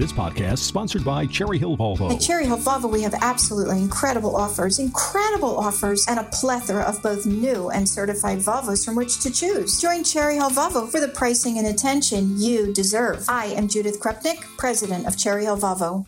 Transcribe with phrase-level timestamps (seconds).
[0.00, 2.10] This podcast sponsored by Cherry Hill Volvo.
[2.10, 7.02] At Cherry Hill Volvo, we have absolutely incredible offers, incredible offers, and a plethora of
[7.02, 9.78] both new and certified Volvos from which to choose.
[9.78, 13.26] Join Cherry Hill Volvo for the pricing and attention you deserve.
[13.28, 16.06] I am Judith Krupnik, president of Cherry Hill Volvo.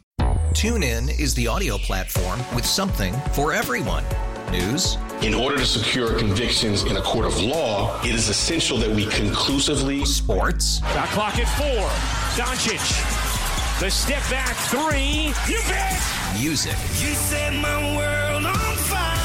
[0.54, 4.04] TuneIn is the audio platform with something for everyone.
[4.50, 4.96] News.
[5.20, 9.04] In order to secure convictions in a court of law, it is essential that we
[9.04, 10.06] conclusively.
[10.06, 10.80] Sports.
[10.80, 11.88] Got clock at four.
[12.42, 13.21] Doncic.
[13.82, 15.34] The step back three.
[15.52, 16.00] You bet.
[16.38, 16.70] Music.
[17.02, 19.16] You set my world on fire.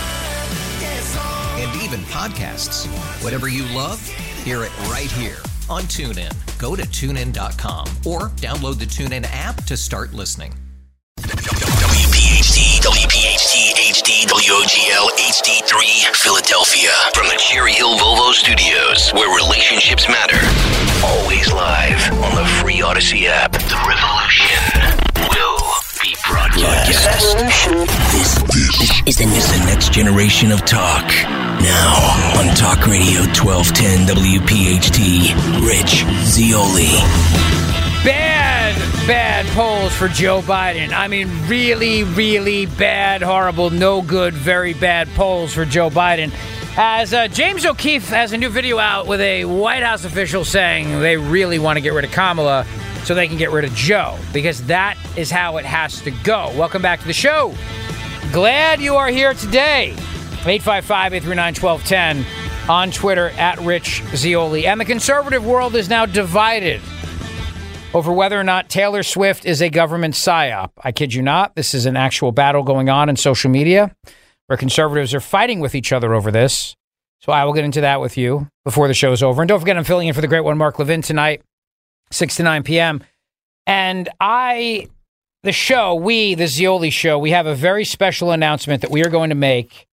[0.82, 1.16] Yes.
[1.60, 2.88] And even podcasts.
[3.24, 4.04] Whatever you love,
[4.44, 5.38] hear it right here
[5.70, 6.34] on TuneIn.
[6.58, 10.56] Go to tunein.com or download the TuneIn app to start listening.
[11.20, 16.90] WPHT, WPHT, HD, WOGL, HD3, Philadelphia.
[17.14, 20.87] From the Cherry Hill Volvo Studios, where relationships matter.
[21.04, 23.52] Always live on the free Audacy app.
[23.52, 24.58] The revolution
[25.30, 25.62] will
[26.02, 27.38] be broadcast.
[28.12, 31.06] This, this is, the, is the next generation of talk.
[31.62, 36.88] Now on Talk Radio 1210 WPHT, Rich Zeoli.
[38.04, 38.76] Bad,
[39.08, 40.94] bad polls for Joe Biden.
[40.94, 46.32] I mean, really, really bad, horrible, no good, very bad polls for Joe Biden.
[46.80, 51.00] As uh, James O'Keefe has a new video out with a White House official saying
[51.00, 52.68] they really want to get rid of Kamala
[53.04, 56.54] so they can get rid of Joe, because that is how it has to go.
[56.56, 57.56] Welcome back to the show.
[58.32, 59.94] Glad you are here today.
[60.46, 64.68] 855 839 1210 on Twitter at Rich Zeoli.
[64.68, 66.80] And the conservative world is now divided
[67.96, 70.70] over whether or not Taylor Swift is a government psyop.
[70.84, 71.56] I kid you not.
[71.56, 73.96] This is an actual battle going on in social media
[74.48, 76.76] where conservatives are fighting with each other over this.
[77.20, 79.42] So I will get into that with you before the show's over.
[79.42, 81.42] And don't forget, I'm filling in for the great one, Mark Levin, tonight,
[82.12, 83.04] 6 to 9 p.m.
[83.66, 84.88] And I,
[85.44, 89.10] the show, we, the Zeoli show, we have a very special announcement that we are
[89.10, 89.88] going to make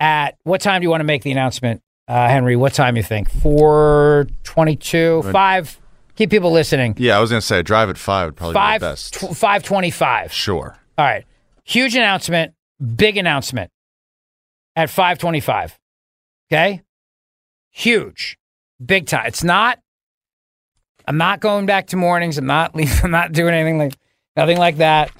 [0.00, 2.54] at what time do you want to make the announcement, uh, Henry?
[2.56, 3.28] What time you think?
[3.30, 5.80] 422, 5
[6.16, 6.94] keep people listening.
[6.98, 9.14] Yeah, I was going to say drive at five would probably Five be the best.
[9.14, 10.32] tw- five twenty-five.
[10.32, 10.76] sure.
[10.96, 11.24] All right,
[11.64, 13.70] huge announcement, big announcement
[14.74, 15.78] at five twenty-five.
[16.50, 16.82] Okay,
[17.70, 18.38] huge,
[18.84, 19.26] big time.
[19.26, 19.78] It's not.
[21.08, 22.38] I'm not going back to mornings.
[22.38, 23.04] I'm not leaving.
[23.04, 23.94] I'm not doing anything like
[24.36, 25.10] nothing like that.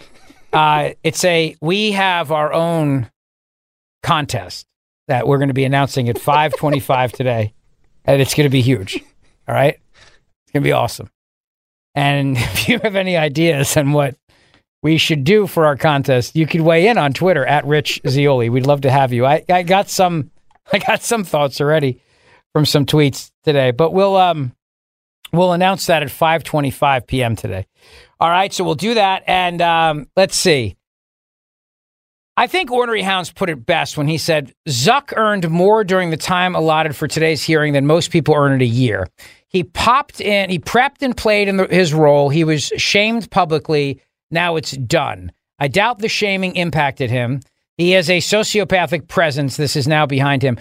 [0.53, 3.11] Uh, it's a we have our own
[4.03, 4.67] contest
[5.09, 7.55] that we're going to be announcing at 5:25 today,
[8.05, 9.01] and it's going to be huge.
[9.49, 11.11] All right, it's going to be awesome.
[11.95, 14.17] And if you have any ideas on what
[14.83, 18.49] we should do for our contest, you could weigh in on Twitter at Rich Zeoli.
[18.49, 19.27] We'd love to have you.
[19.27, 20.31] I, I got some
[20.73, 22.01] I got some thoughts already
[22.53, 24.53] from some tweets today, but we'll um
[25.33, 27.37] we'll announce that at 5:25 p.m.
[27.37, 27.67] today.
[28.19, 30.77] All right, so we'll do that, and um, let's see.
[32.39, 36.19] I think Ornery Hounds put it best when he said Zuck earned more during the
[36.19, 39.07] time allotted for today's hearing than most people earn in a year.
[39.49, 42.29] He popped in, he prepped and played in the, his role.
[42.29, 44.03] He was shamed publicly.
[44.37, 45.33] Now it's done.
[45.59, 47.41] I doubt the shaming impacted him.
[47.79, 49.57] He has a sociopathic presence.
[49.57, 50.59] This is now behind him.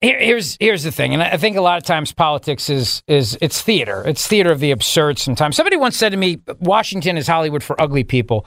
[0.00, 3.38] Here- here's here's the thing, and I think a lot of times politics is is
[3.40, 4.02] it's theater.
[4.04, 5.20] It's theater of the absurd.
[5.20, 8.44] Sometimes somebody once said to me, "Washington is Hollywood for ugly people."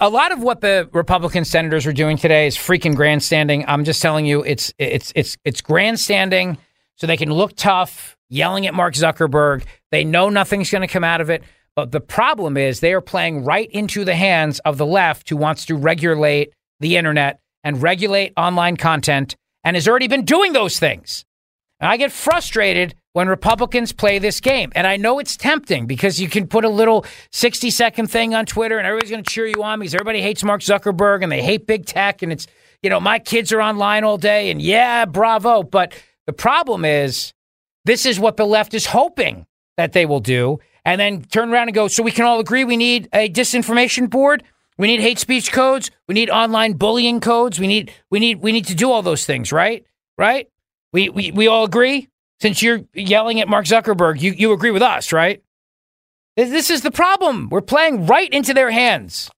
[0.00, 3.62] A lot of what the Republican senators are doing today is freaking grandstanding.
[3.68, 6.56] I'm just telling you, it's it's it's it's grandstanding
[6.96, 9.64] so they can look tough, yelling at Mark Zuckerberg.
[9.90, 11.42] They know nothing's going to come out of it.
[11.78, 15.36] But the problem is they are playing right into the hands of the left who
[15.36, 20.80] wants to regulate the internet and regulate online content and has already been doing those
[20.80, 21.24] things.
[21.78, 24.72] And I get frustrated when Republicans play this game.
[24.74, 28.44] And I know it's tempting because you can put a little 60 second thing on
[28.44, 31.42] Twitter and everybody's going to cheer you on because everybody hates Mark Zuckerberg and they
[31.42, 32.22] hate big tech.
[32.24, 32.48] And it's,
[32.82, 35.62] you know, my kids are online all day and yeah, bravo.
[35.62, 35.94] But
[36.26, 37.32] the problem is
[37.84, 39.46] this is what the left is hoping
[39.76, 40.58] that they will do.
[40.84, 44.08] And then turn around and go, so we can all agree we need a disinformation
[44.08, 44.42] board.
[44.78, 45.90] We need hate speech codes.
[46.06, 47.58] We need online bullying codes.
[47.58, 49.84] We need we need we need to do all those things, right?
[50.16, 50.48] Right?
[50.92, 52.08] We we, we all agree?
[52.40, 55.42] Since you're yelling at Mark Zuckerberg, you, you agree with us, right?
[56.36, 57.48] This, is the problem.
[57.48, 59.28] We're playing right into their hands.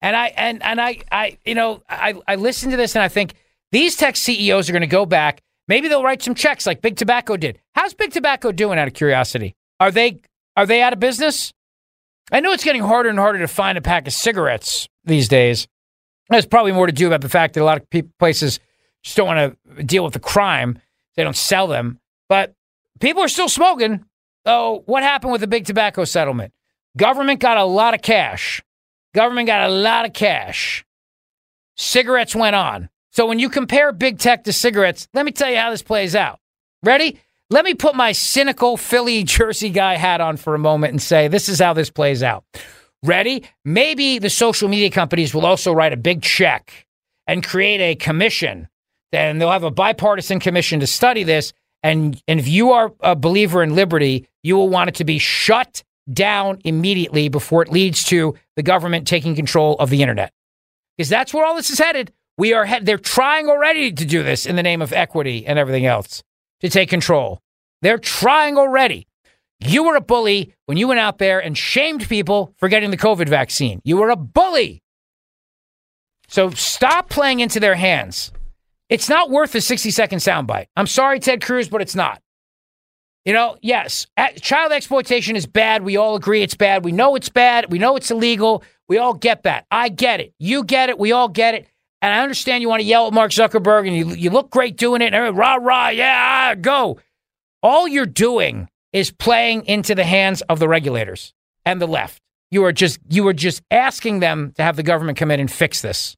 [0.00, 3.08] And I and and I I you know, I, I listen to this and I
[3.08, 3.34] think
[3.72, 5.42] these tech CEOs are gonna go back.
[5.68, 7.58] Maybe they'll write some checks like Big Tobacco did.
[7.74, 9.54] How's Big Tobacco doing out of curiosity?
[9.80, 10.20] Are they
[10.56, 11.52] are they out of business?
[12.32, 15.68] I know it's getting harder and harder to find a pack of cigarettes these days.
[16.28, 18.58] There's probably more to do about the fact that a lot of pe- places
[19.02, 20.80] just don't want to deal with the crime.
[21.14, 22.54] They don't sell them, but
[22.98, 24.04] people are still smoking.
[24.44, 26.52] So, what happened with the big tobacco settlement?
[26.96, 28.62] Government got a lot of cash.
[29.14, 30.84] Government got a lot of cash.
[31.76, 32.88] Cigarettes went on.
[33.10, 36.14] So when you compare big tech to cigarettes, let me tell you how this plays
[36.14, 36.38] out.
[36.82, 37.20] Ready?
[37.48, 41.28] Let me put my cynical Philly Jersey guy hat on for a moment and say
[41.28, 42.44] this is how this plays out.
[43.04, 43.44] Ready?
[43.64, 46.86] Maybe the social media companies will also write a big check
[47.28, 48.68] and create a commission.
[49.12, 51.52] Then they'll have a bipartisan commission to study this.
[51.84, 55.18] And, and if you are a believer in liberty, you will want it to be
[55.18, 60.32] shut down immediately before it leads to the government taking control of the internet.
[60.98, 62.12] Because that's where all this is headed.
[62.38, 65.60] We are head- they're trying already to do this in the name of equity and
[65.60, 66.24] everything else
[66.66, 67.40] to take control.
[67.82, 69.06] They're trying already.
[69.60, 72.96] You were a bully when you went out there and shamed people for getting the
[72.96, 73.80] COVID vaccine.
[73.84, 74.82] You were a bully.
[76.28, 78.32] So stop playing into their hands.
[78.88, 80.66] It's not worth a 60 second soundbite.
[80.76, 82.20] I'm sorry, Ted Cruz, but it's not.
[83.24, 84.06] You know, yes,
[84.40, 85.82] child exploitation is bad.
[85.82, 86.84] We all agree it's bad.
[86.84, 87.72] We know it's bad.
[87.72, 88.62] We know it's illegal.
[88.88, 89.66] We all get that.
[89.70, 90.32] I get it.
[90.38, 90.98] You get it.
[90.98, 91.66] We all get it.
[92.06, 94.76] And I understand you want to yell at Mark Zuckerberg and you, you look great
[94.76, 95.12] doing it.
[95.12, 97.00] And rah, rah, yeah, ah, go.
[97.64, 102.22] All you're doing is playing into the hands of the regulators and the left.
[102.52, 105.50] You are just you are just asking them to have the government come in and
[105.50, 106.16] fix this.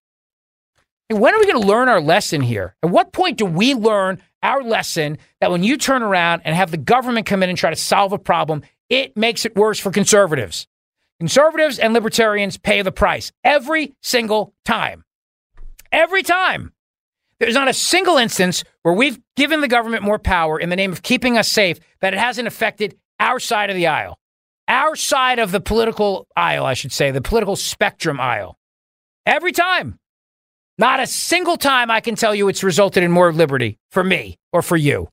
[1.08, 2.75] And when are we going to learn our lesson here?
[2.82, 6.70] At what point do we learn our lesson that when you turn around and have
[6.70, 8.61] the government come in and try to solve a problem,
[8.91, 10.67] it makes it worse for conservatives?
[11.19, 15.02] Conservatives and libertarians pay the price every single time.
[15.93, 16.73] Every time.
[17.40, 20.93] There's not a single instance where we've given the government more power in the name
[20.93, 24.19] of keeping us safe that it hasn't affected our side of the aisle.
[24.67, 28.58] Our side of the political aisle, I should say, the political spectrum aisle.
[29.25, 29.99] Every time.
[30.79, 34.37] Not a single time I can tell you it's resulted in more liberty for me
[34.52, 35.08] or for you.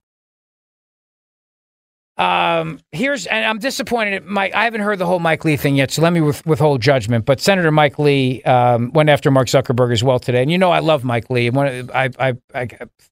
[2.17, 4.23] Um, here's, and I'm disappointed.
[4.25, 6.81] Mike, I haven't heard the whole Mike Lee thing yet, so let me with, withhold
[6.81, 7.25] judgment.
[7.25, 10.71] But Senator Mike Lee um, went after Mark Zuckerberg as well today, and you know
[10.71, 11.49] I love Mike Lee.
[11.49, 12.67] One, I, I, I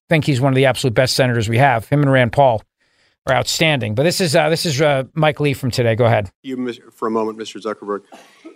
[0.08, 1.86] think he's one of the absolute best senators we have.
[1.88, 2.62] Him and Rand Paul
[3.26, 3.94] are outstanding.
[3.94, 5.94] But this is uh, this is uh, Mike Lee from today.
[5.94, 6.30] Go ahead.
[6.42, 7.60] you for a moment, Mr.
[7.60, 8.02] Zuckerberg.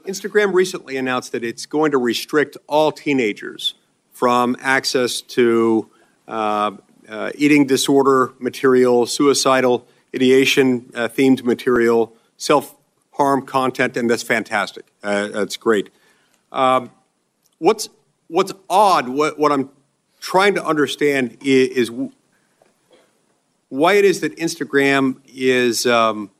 [0.06, 3.74] Instagram recently announced that it's going to restrict all teenagers
[4.12, 5.90] from access to
[6.26, 6.72] uh,
[7.08, 12.74] uh, eating disorder material, suicidal ideation uh, themed material, self
[13.12, 14.86] harm content, and that's fantastic.
[15.02, 15.90] Uh, that's great.
[16.52, 16.90] Um,
[17.58, 17.88] what's
[18.28, 19.08] what's odd?
[19.08, 19.70] What, what I'm
[20.20, 22.10] trying to understand is, is
[23.68, 25.86] why it is that Instagram is.
[25.86, 26.30] Um,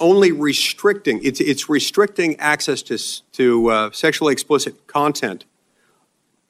[0.00, 2.98] only restricting it's it's restricting access to
[3.32, 5.44] to uh, sexually explicit content,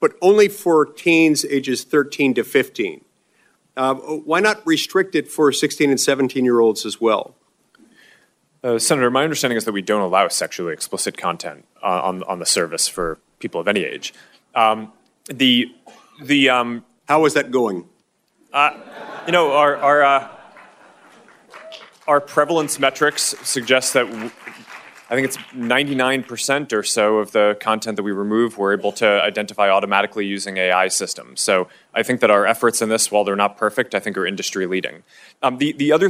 [0.01, 3.05] but only for teens ages 13 to 15.
[3.77, 7.35] Uh, why not restrict it for 16 and 17 year olds as well?
[8.65, 12.39] Uh, Senator, my understanding is that we don't allow sexually explicit content uh, on on
[12.39, 14.15] the service for people of any age.
[14.55, 14.93] Um,
[15.27, 15.75] the
[16.23, 17.89] the um, how is that going?
[18.53, 18.79] Uh,
[19.27, 20.29] you know, our our uh,
[22.07, 24.33] our prevalence metrics suggest that
[25.13, 29.07] I think it's 99% or so of the content that we remove we're able to
[29.07, 31.43] identify automatically using AI systems.
[31.43, 34.25] So I think that our efforts in this, while they're not perfect, I think are
[34.25, 35.03] industry leading.
[35.43, 36.09] Um, the the other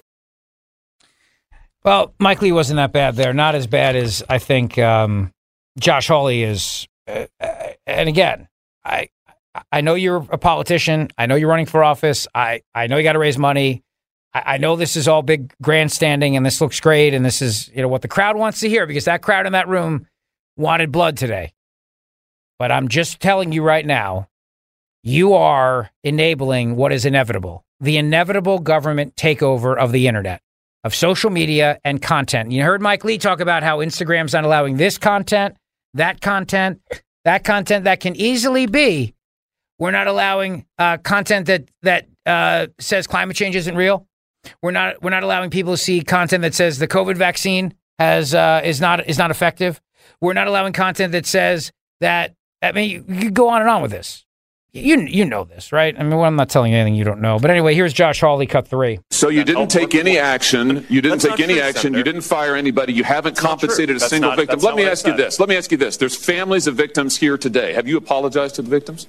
[1.82, 3.34] Well, Mike Lee wasn't that bad there.
[3.34, 5.32] Not as bad as I think um,
[5.80, 6.86] Josh Hawley is.
[7.08, 8.46] Uh, uh, and again,
[8.84, 9.08] I
[9.72, 11.08] I know you're a politician.
[11.18, 12.28] I know you're running for office.
[12.36, 13.82] I, I know you got to raise money.
[14.34, 17.68] I, I know this is all big grandstanding and this looks great and this is
[17.74, 20.06] you know what the crowd wants to hear because that crowd in that room
[20.56, 21.52] wanted blood today.
[22.58, 24.28] But I'm just telling you right now,
[25.02, 30.40] you are enabling what is inevitable the inevitable government takeover of the internet,
[30.84, 32.52] of social media and content.
[32.52, 35.56] You heard Mike Lee talk about how Instagram's not allowing this content,
[35.94, 36.80] that content,
[37.24, 39.14] that content that can easily be.
[39.80, 44.06] We're not allowing uh, content that that uh, says climate change isn't real.
[44.60, 48.34] We're not we're not allowing people to see content that says the COVID vaccine has
[48.34, 49.80] uh, is not is not effective.
[50.20, 52.34] We're not allowing content that says that.
[52.60, 54.24] I mean, you, you go on and on with this.
[54.74, 55.94] You you know this, right?
[55.98, 57.38] I mean, well, I'm not telling you anything you don't know.
[57.38, 59.00] But anyway, here's Josh Hawley, cut three.
[59.10, 60.86] So you didn't take any action.
[60.88, 61.82] You didn't take any true, action.
[61.82, 61.98] Senator.
[61.98, 62.94] You didn't fire anybody.
[62.94, 64.60] You haven't That's compensated a single not- victim.
[64.60, 65.38] Let me ask you this.
[65.38, 65.98] Let me ask you this.
[65.98, 67.74] There's families of victims here today.
[67.74, 69.08] Have you apologized to the victims?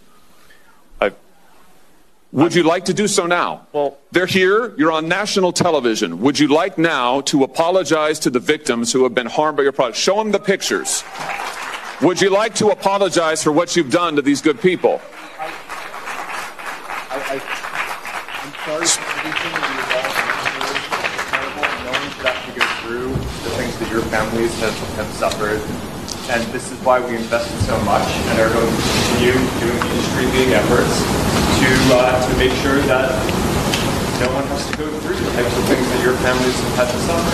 [2.35, 3.67] I, Would you like to do so now?
[3.73, 4.73] Well- they're here.
[4.77, 6.19] You're on national television.
[6.21, 9.71] Would you like now to apologize to the victims who have been harmed by your
[9.71, 9.97] product?
[9.97, 11.03] Show them the pictures.
[12.01, 14.99] Would you like to apologize for what you've done to these good people?
[17.09, 17.19] I'm
[18.65, 20.33] sorry for everything that you've all
[21.85, 25.92] knowing that have to go through the things that your families have, have suffered.
[26.29, 30.53] And this is why we invested so much and are going to continue doing industry-leading
[30.53, 31.03] efforts
[31.59, 33.11] to, uh, to make sure that
[34.21, 36.87] no one has to go through the types of things that your families have had
[36.91, 37.33] to suffer.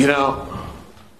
[0.00, 0.46] You know,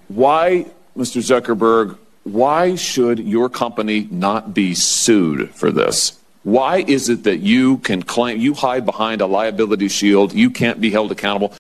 [0.09, 0.67] why,
[0.97, 1.21] Mr.
[1.21, 6.19] Zuckerberg, why should your company not be sued for this?
[6.43, 10.81] Why is it that you can claim, you hide behind a liability shield, you can't
[10.81, 11.55] be held accountable?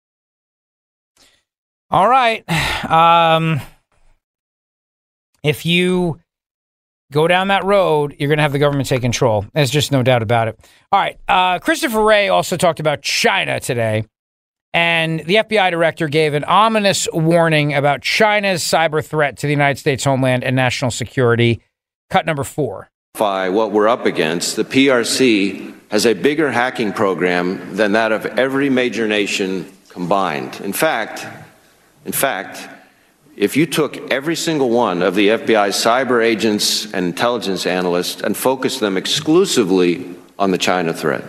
[1.90, 2.44] All right.
[2.88, 3.60] Um,
[5.42, 6.20] if you
[7.12, 9.44] go down that road, you're going to have the government take control.
[9.54, 10.60] There's just no doubt about it.
[10.92, 11.18] All right.
[11.28, 14.04] Uh, Christopher Wray also talked about China today.
[14.72, 19.80] And the FBI director gave an ominous warning about China's cyber threat to the United
[19.80, 21.60] States homeland and national security.
[22.08, 22.88] Cut number four.
[23.18, 28.24] By What we're up against, the PRC has a bigger hacking program than that of
[28.24, 30.60] every major nation combined.
[30.60, 31.26] In fact,
[32.04, 32.68] in fact,
[33.36, 38.36] if you took every single one of the FBI's cyber agents and intelligence analysts and
[38.36, 41.24] focused them exclusively on the China threat,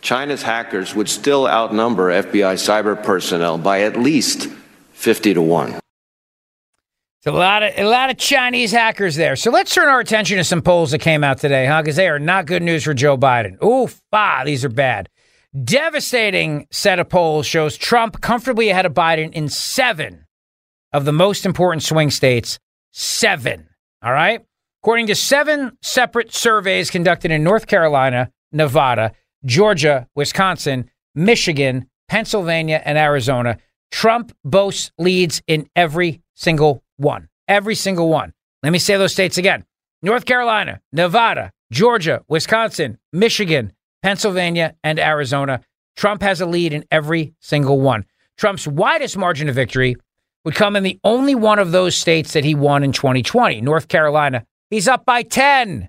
[0.00, 4.48] China's hackers would still outnumber FBI cyber personnel by at least
[4.92, 5.80] 50 to 1.
[7.18, 9.34] It's a lot of a lot of Chinese hackers there.
[9.34, 11.82] So let's turn our attention to some polls that came out today, huh?
[11.82, 13.60] Because they are not good news for Joe Biden.
[13.64, 15.08] Oof, ah, these are bad.
[15.64, 20.26] Devastating set of polls shows Trump comfortably ahead of Biden in seven
[20.92, 22.58] of the most important swing states.
[22.92, 23.68] Seven.
[24.02, 24.44] All right.
[24.82, 29.12] According to seven separate surveys conducted in North Carolina, Nevada,
[29.46, 33.56] Georgia, Wisconsin, Michigan, Pennsylvania, and Arizona,
[33.90, 37.28] Trump boasts leads in every single one.
[37.48, 38.34] Every single one.
[38.62, 39.64] Let me say those states again
[40.02, 43.72] North Carolina, Nevada, Georgia, Wisconsin, Michigan,
[44.06, 45.60] Pennsylvania, and Arizona.
[45.96, 48.04] Trump has a lead in every single one.
[48.38, 49.96] Trump's widest margin of victory
[50.44, 53.88] would come in the only one of those states that he won in 2020, North
[53.88, 54.44] Carolina.
[54.70, 55.88] He's up by 10.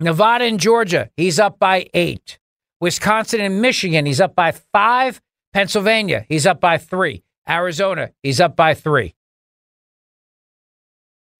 [0.00, 2.38] Nevada and Georgia, he's up by eight.
[2.80, 5.20] Wisconsin and Michigan, he's up by five.
[5.52, 7.22] Pennsylvania, he's up by three.
[7.46, 9.14] Arizona, he's up by three.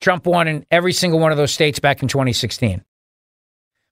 [0.03, 2.85] Trump won in every single one of those states back in 2016,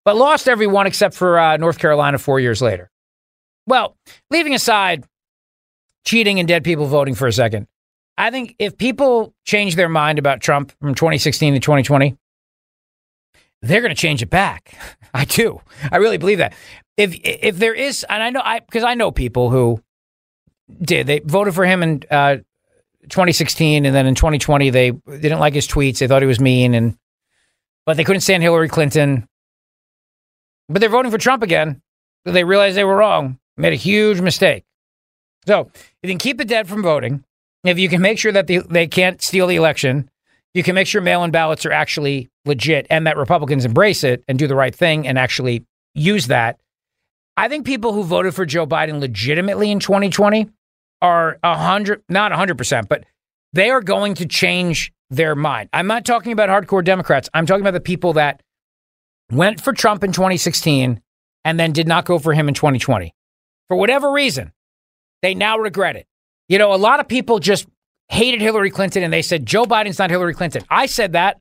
[0.07, 2.89] but lost every one except for uh, North Carolina four years later.
[3.67, 3.97] Well,
[4.31, 5.05] leaving aside
[6.05, 7.67] cheating and dead people voting for a second,
[8.17, 12.17] I think if people change their mind about Trump from 2016 to 2020,
[13.63, 14.79] they're going to change it back.
[15.15, 15.61] I do.
[15.91, 16.55] I really believe that.
[16.97, 19.83] If if there is, and I know I because I know people who
[20.81, 22.37] did they voted for him in uh,
[23.03, 25.99] 2016, and then in 2020 they, didn't like his tweets.
[25.99, 26.97] They thought he was mean, and
[27.85, 29.27] but they couldn't stand Hillary Clinton.
[30.69, 31.83] But they're voting for Trump again.
[32.25, 33.39] They realized they were wrong.
[33.57, 34.65] Made a huge mistake.
[35.47, 37.25] So if you can keep the dead from voting,
[37.65, 40.11] if you can make sure that the, they can't steal the election,
[40.55, 44.39] you can make sure mail-in ballots are actually legit and that Republicans embrace it and
[44.39, 46.59] do the right thing and actually use that.
[47.37, 50.49] I think people who voted for Joe Biden legitimately in 2020
[51.03, 53.05] are a hundred, not a hundred percent, but
[53.53, 55.69] they are going to change their mind.
[55.73, 57.29] I'm not talking about hardcore Democrats.
[57.35, 58.43] I'm talking about the people that
[59.31, 61.01] went for Trump in 2016
[61.45, 63.15] and then did not go for him in 2020.
[63.69, 64.53] For whatever reason,
[65.23, 66.07] they now regret it.
[66.49, 67.67] You know, a lot of people just
[68.09, 70.63] hated Hillary Clinton and they said, Joe Biden's not Hillary Clinton.
[70.71, 71.41] I said that.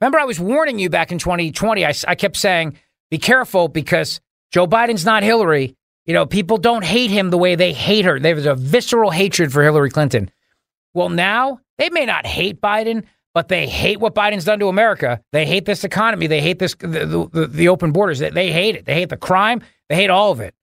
[0.00, 1.84] Remember, I was warning you back in 2020.
[1.84, 2.76] I, I kept saying,
[3.10, 4.20] be careful because
[4.52, 5.76] Joe Biden's not Hillary.
[6.04, 8.20] You know, people don't hate him the way they hate her.
[8.20, 10.30] There's a visceral hatred for Hillary Clinton.
[10.92, 13.04] Well, now they may not hate Biden,
[13.34, 15.20] but they hate what Biden's done to America.
[15.32, 16.28] They hate this economy.
[16.28, 18.20] They hate this the, the, the open borders.
[18.20, 18.86] They, they hate it.
[18.86, 19.60] They hate the crime.
[19.88, 20.54] They hate all of it.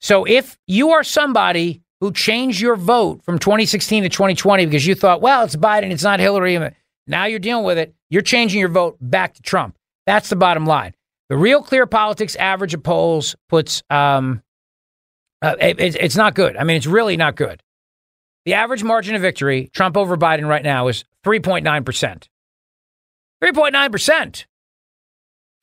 [0.00, 4.94] So if you are somebody who changed your vote from 2016 to 2020 because you
[4.94, 6.58] thought, well, it's Biden, it's not Hillary,
[7.06, 9.76] now you're dealing with it, you're changing your vote back to Trump.
[10.04, 10.94] That's the bottom line.
[11.30, 14.42] The real clear politics average of polls puts um,
[15.42, 16.56] uh, it, it's not good.
[16.56, 17.62] I mean, it's really not good.
[18.46, 22.28] The average margin of victory, Trump over Biden right now, is 3.9%.
[23.42, 24.44] 3.9%.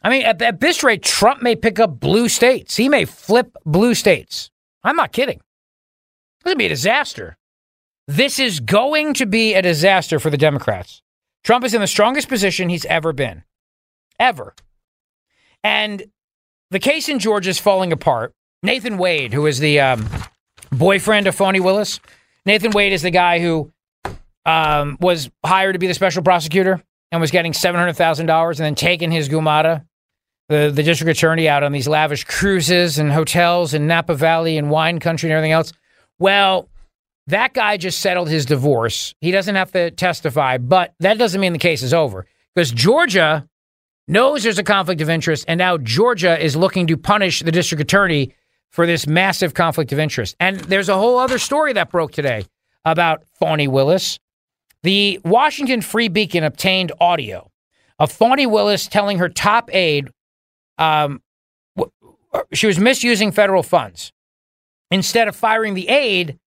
[0.03, 2.75] I mean, at, at this rate, Trump may pick up blue states.
[2.75, 4.51] He may flip blue states.
[4.83, 5.39] I'm not kidding.
[6.43, 7.37] This would be a disaster.
[8.05, 11.01] This is going to be a disaster for the Democrats.
[11.45, 13.43] Trump is in the strongest position he's ever been.
[14.19, 14.53] Ever.
[15.63, 16.03] And
[16.69, 18.33] the case in Georgia is falling apart.
[18.61, 20.09] Nathan Wade, who is the um,
[20.69, 22.01] boyfriend of Fani Willis,
[22.45, 23.71] Nathan Wade is the guy who
[24.45, 26.81] um, was hired to be the special prosecutor
[27.12, 29.85] and was getting $700,000 and then taking his gumata,
[30.50, 34.69] the, the district attorney, out on these lavish cruises and hotels in Napa Valley and
[34.69, 35.71] wine country and everything else.
[36.19, 36.69] Well,
[37.27, 39.15] that guy just settled his divorce.
[39.21, 43.47] He doesn't have to testify, but that doesn't mean the case is over because Georgia
[44.07, 47.81] knows there's a conflict of interest, and now Georgia is looking to punish the district
[47.81, 48.33] attorney
[48.74, 50.36] for this massive conflict of interest.
[50.39, 52.46] And there's a whole other story that broke today
[52.84, 54.20] about Fani Willis.
[54.82, 57.50] The Washington Free Beacon obtained audio
[58.00, 60.10] of Fani Willis telling her top aide
[60.77, 61.22] um,
[62.51, 64.12] she was misusing federal funds.
[64.89, 66.38] Instead of firing the aide,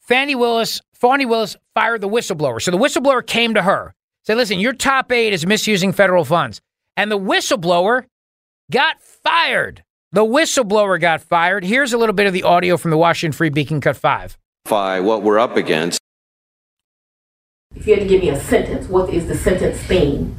[0.00, 2.62] Fani Willis, Fani Willis fired the whistleblower.
[2.62, 6.60] So the whistleblower came to her, said, "Listen, your top aide is misusing federal funds,"
[6.96, 8.04] and the whistleblower
[8.70, 9.82] got fired.
[10.16, 11.62] The whistleblower got fired.
[11.62, 14.38] Here's a little bit of the audio from the Washington Free Beacon, cut five.
[15.04, 16.00] What we're up against.
[17.74, 20.34] If you had to give me a sentence, what is the sentence theme?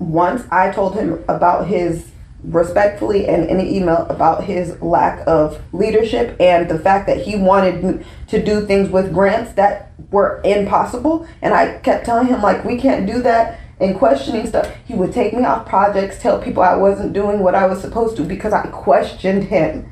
[0.00, 2.10] Once I told him about his
[2.42, 7.36] respectfully and in an email about his lack of leadership and the fact that he
[7.36, 12.64] wanted to do things with grants that were impossible and I kept telling him like
[12.64, 16.62] we can't do that and questioning stuff he would take me off projects tell people
[16.62, 19.90] I wasn't doing what I was supposed to because I questioned him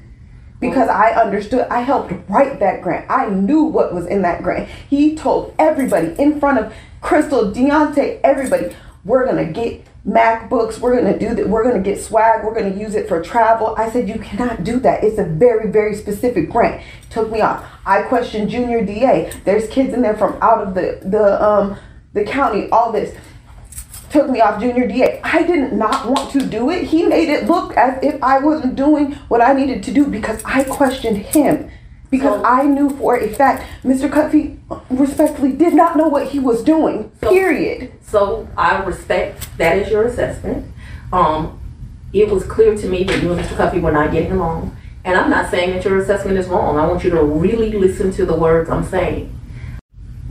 [0.60, 4.68] because I understood I helped write that grant I knew what was in that grant
[4.88, 8.74] he told everybody in front of Crystal Deontay everybody
[9.04, 12.94] we're gonna get MacBooks, we're gonna do that, we're gonna get swag, we're gonna use
[12.94, 13.74] it for travel.
[13.76, 15.02] I said, you cannot do that.
[15.02, 16.80] It's a very, very specific grant.
[17.10, 17.64] Took me off.
[17.84, 19.32] I questioned junior DA.
[19.44, 21.76] There's kids in there from out of the the um
[22.12, 23.16] the county, all this.
[24.10, 25.20] Took me off junior DA.
[25.22, 26.84] I did not want to do it.
[26.84, 30.42] He made it look as if I wasn't doing what I needed to do because
[30.44, 31.70] I questioned him.
[32.08, 34.10] Because I knew for a fact Mr.
[34.10, 34.58] Cuffee
[34.88, 37.10] respectfully did not know what he was doing.
[37.20, 37.92] period.
[38.02, 40.70] So I respect that is your assessment.
[41.12, 41.58] Um,
[42.12, 43.56] it was clear to me that you and Mr.
[43.56, 44.76] Cuffee were not getting along.
[45.04, 46.78] And I'm not saying that your assessment is wrong.
[46.78, 49.35] I want you to really listen to the words I'm saying.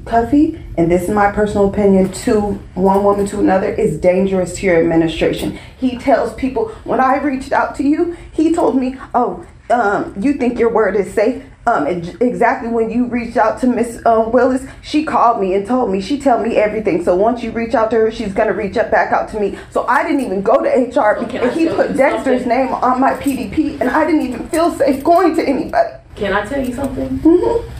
[0.05, 2.39] Cuffee, and this is my personal opinion, to
[2.75, 5.59] one woman to another is dangerous to your administration.
[5.77, 10.33] He tells people, when I reached out to you, he told me, oh, um, you
[10.33, 11.43] think your word is safe.
[11.67, 15.89] Um, exactly when you reached out to Miss um, Willis, she called me and told
[15.89, 17.03] me she tell me everything.
[17.03, 19.57] So once you reach out to her, she's gonna reach up back out to me.
[19.71, 22.47] So I didn't even go to HR because he put Dexter's something?
[22.49, 25.95] name on my PDP, and I didn't even feel safe going to anybody.
[26.15, 27.19] Can I tell you something?
[27.19, 27.74] Mm-hmm.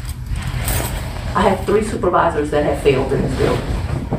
[1.36, 3.66] I have three supervisors that have failed in this building.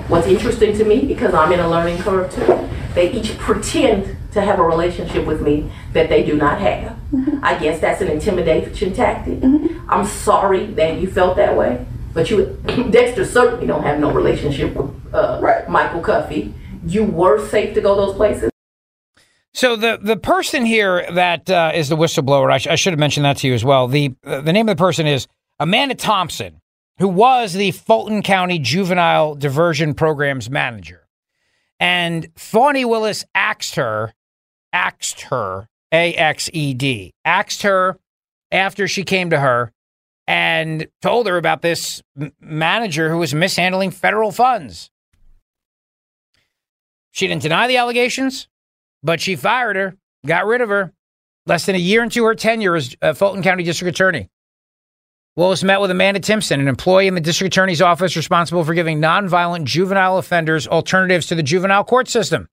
[0.08, 4.42] What's interesting to me, because I'm in a learning curve too, they each pretend to
[4.42, 6.98] have a relationship with me that they do not have.
[7.12, 7.38] Mm-hmm.
[7.42, 9.40] I guess that's an intimidation tactic.
[9.40, 9.90] Mm-hmm.
[9.90, 14.74] I'm sorry that you felt that way, but you, Dexter, certainly don't have no relationship
[14.74, 15.68] with uh, right.
[15.70, 16.52] Michael Cuffee.
[16.84, 18.50] You were safe to go those places.
[19.54, 23.00] So the the person here that uh, is the whistleblower, I, sh- I, should have
[23.00, 23.88] mentioned that to you as well.
[23.88, 25.26] The uh, the name of the person is
[25.58, 26.60] Amanda Thompson,
[26.98, 31.08] who was the Fulton County Juvenile Diversion Programs manager,
[31.78, 34.14] and Fani Willis asked her
[34.72, 37.98] axed her, A X E D, axed her
[38.52, 39.72] after she came to her
[40.26, 44.90] and told her about this m- manager who was mishandling federal funds.
[47.10, 48.48] She didn't deny the allegations,
[49.02, 50.92] but she fired her, got rid of her
[51.46, 54.28] less than a year into her tenure as uh, Fulton County District Attorney.
[55.36, 59.02] Willis met with Amanda Timpson, an employee in the district attorney's office responsible for giving
[59.02, 62.48] nonviolent juvenile offenders alternatives to the juvenile court system.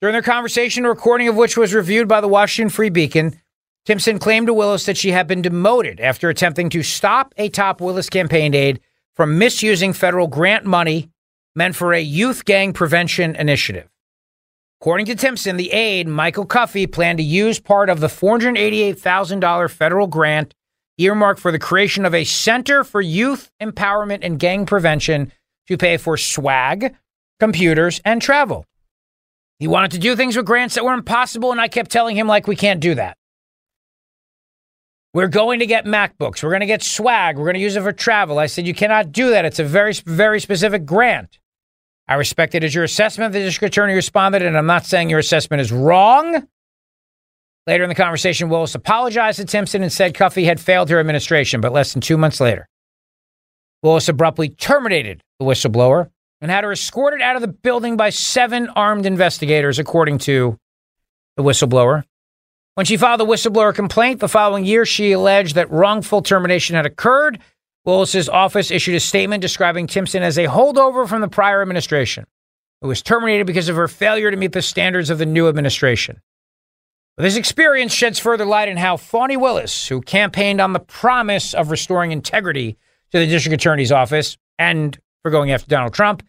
[0.00, 3.38] During their conversation, a recording of which was reviewed by the Washington Free Beacon,
[3.84, 7.82] Timpson claimed to Willis that she had been demoted after attempting to stop a top
[7.82, 8.80] Willis campaign aide
[9.14, 11.10] from misusing federal grant money
[11.54, 13.90] meant for a youth gang prevention initiative.
[14.80, 20.06] According to Timpson, the aide, Michael Cuffee, planned to use part of the $488,000 federal
[20.06, 20.54] grant
[20.98, 25.32] earmarked for the creation of a Center for Youth Empowerment and Gang Prevention
[25.66, 26.94] to pay for swag,
[27.40, 28.64] computers, and travel.
[29.58, 32.26] He wanted to do things with grants that were impossible, and I kept telling him,
[32.26, 33.16] like, we can't do that.
[35.14, 36.42] We're going to get MacBooks.
[36.42, 37.38] We're going to get swag.
[37.38, 38.38] We're going to use it for travel.
[38.38, 39.44] I said, you cannot do that.
[39.44, 41.38] It's a very, very specific grant.
[42.08, 43.32] I respect it as your assessment.
[43.32, 46.46] The district attorney responded, and I'm not saying your assessment is wrong.
[47.66, 51.60] Later in the conversation, Willis apologized to Timpson and said Cuffee had failed her administration,
[51.60, 52.68] but less than two months later,
[53.82, 58.68] Willis abruptly terminated the whistleblower and had her escorted out of the building by seven
[58.76, 60.58] armed investigators, according to
[61.36, 62.04] the whistleblower.
[62.74, 66.86] When she filed the whistleblower complaint the following year, she alleged that wrongful termination had
[66.86, 67.38] occurred.
[67.86, 72.26] Willis's office issued a statement describing Timpson as a holdover from the prior administration,
[72.82, 76.20] who was terminated because of her failure to meet the standards of the new administration.
[77.16, 81.70] This experience sheds further light on how Fani Willis, who campaigned on the promise of
[81.70, 82.76] restoring integrity
[83.12, 86.26] to the district attorney's office and for going after Donald Trump,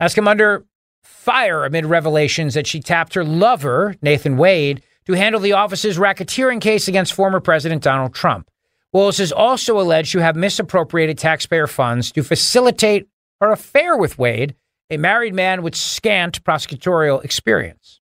[0.00, 0.64] has come under
[1.02, 6.60] fire amid revelations that she tapped her lover, Nathan Wade, to handle the office's racketeering
[6.60, 8.50] case against former President Donald Trump.
[8.94, 13.08] Willis is also alleged to have misappropriated taxpayer funds to facilitate
[13.42, 14.54] her affair with Wade,
[14.88, 18.00] a married man with scant prosecutorial experience.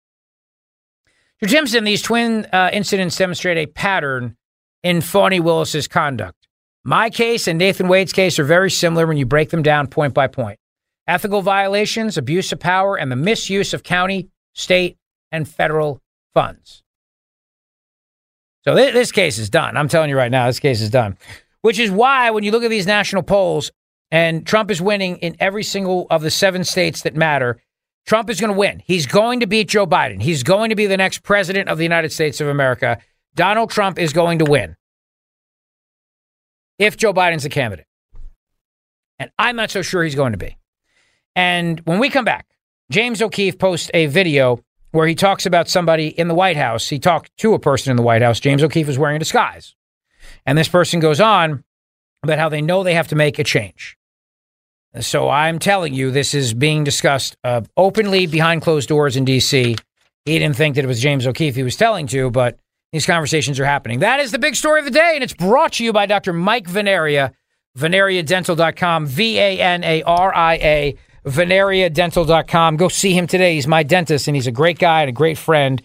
[1.43, 4.37] To Timpson, these twin uh, incidents demonstrate a pattern
[4.85, 6.47] in Fani Willis's conduct.
[6.85, 10.15] My case and Nathan Wade's case are very similar when you break them down point
[10.15, 10.61] by point.
[11.09, 14.99] Ethical violations, abuse of power, and the misuse of county, state,
[15.33, 16.01] and federal
[16.33, 16.85] funds.
[18.63, 19.77] So th- this case is done.
[19.77, 21.19] I'm telling you right now, this case is done.
[21.63, 23.73] Which is why when you look at these national polls
[24.13, 27.61] and Trump is winning in every single of the seven states that matter,
[28.07, 28.83] Trump is going to win.
[28.85, 30.21] He's going to beat Joe Biden.
[30.21, 32.99] He's going to be the next president of the United States of America.
[33.35, 34.77] Donald Trump is going to win
[36.79, 37.87] if Joe Biden's the candidate.
[39.19, 40.57] And I'm not so sure he's going to be.
[41.37, 42.47] And when we come back,
[42.91, 44.59] James O'Keefe posts a video
[44.91, 46.89] where he talks about somebody in the White House.
[46.89, 48.41] He talked to a person in the White House.
[48.41, 49.75] James O'Keefe is wearing a disguise.
[50.45, 51.65] And this person goes on
[52.23, 53.97] about how they know they have to make a change.
[55.01, 59.77] So I'm telling you, this is being discussed uh, openly behind closed doors in D.C.
[60.25, 62.59] He didn't think that it was James O'Keefe he was telling to, but
[62.93, 64.01] these conversations are happening.
[64.01, 66.35] That is the big story of the day, and it's brought to you by Dr.
[66.35, 67.33] Mike Vanaria,
[67.79, 72.77] vanariadental.com, V A N A R I A, vanariadental.com.
[72.77, 73.55] Go see him today.
[73.55, 75.83] He's my dentist, and he's a great guy and a great friend.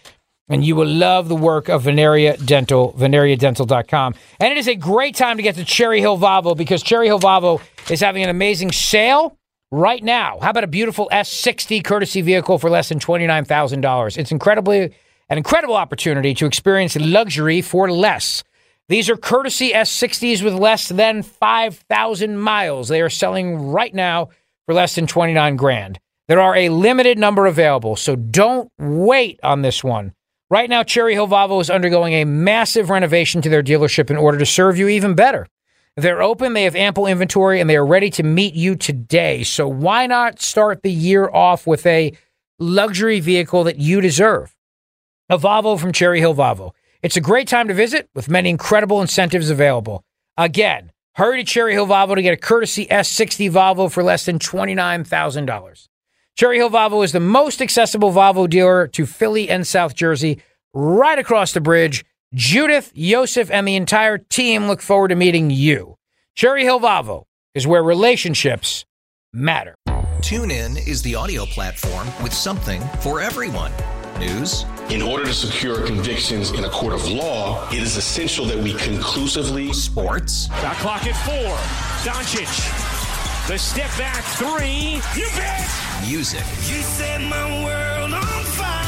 [0.50, 4.16] And you will love the work of Vanaria Dental, vanariadental.com.
[4.40, 7.20] And it is a great time to get to Cherry Hill Volvo because Cherry Hill
[7.20, 9.38] Volvo is having an amazing sale
[9.72, 10.40] right now.
[10.42, 14.18] How about a beautiful S60 courtesy vehicle for less than $29,000?
[14.18, 14.96] It's incredibly
[15.30, 18.44] an incredible opportunity to experience luxury for less.
[18.90, 22.88] These are courtesy S60s with less than 5,000 miles.
[22.88, 24.30] They are selling right now
[24.66, 26.00] for less than 29 grand.
[26.30, 30.14] There are a limited number available, so don't wait on this one.
[30.50, 34.38] Right now, Cherry Hill Volvo is undergoing a massive renovation to their dealership in order
[34.38, 35.46] to serve you even better.
[35.98, 39.44] They're open, they have ample inventory, and they are ready to meet you today.
[39.44, 42.14] So why not start the year off with a
[42.60, 44.56] luxury vehicle that you deserve?
[45.30, 46.72] A Volvo from Cherry Hill Volvo.
[47.04, 50.06] It's a great time to visit with many incredible incentives available.
[50.38, 54.40] Again, hurry to Cherry Hill Volvo to get a courtesy S60 Volvo for less than
[54.40, 55.88] $29,000.
[56.38, 60.40] Cherry Hill Volvo is the most accessible Volvo dealer to Philly and South Jersey,
[60.72, 62.06] right across the bridge.
[62.32, 65.98] Judith, Yosef, and the entire team look forward to meeting you.
[66.36, 67.24] Cherry Hill Volvo
[67.56, 68.86] is where relationships
[69.34, 69.74] matter.
[70.20, 73.72] TuneIn is the audio platform with something for everyone.
[74.20, 74.64] News.
[74.90, 78.76] In order to secure convictions in a court of law, it is essential that we
[78.76, 79.74] conclusively.
[79.74, 80.50] Sports.
[80.50, 81.56] Got clock at four.
[82.06, 82.97] Doncic.
[83.48, 85.00] The step back three.
[85.16, 85.66] You bet.
[86.06, 86.42] Music.
[86.68, 88.84] You set my world on fire.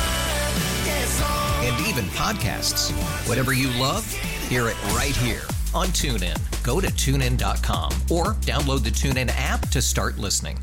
[0.84, 1.62] Yes, oh.
[1.64, 2.92] And even podcasts.
[3.30, 4.06] Whatever you love,
[4.50, 5.44] hear it right here
[5.74, 6.38] on TuneIn.
[6.62, 10.60] Go to tunein.com or download the TuneIn app to start listening.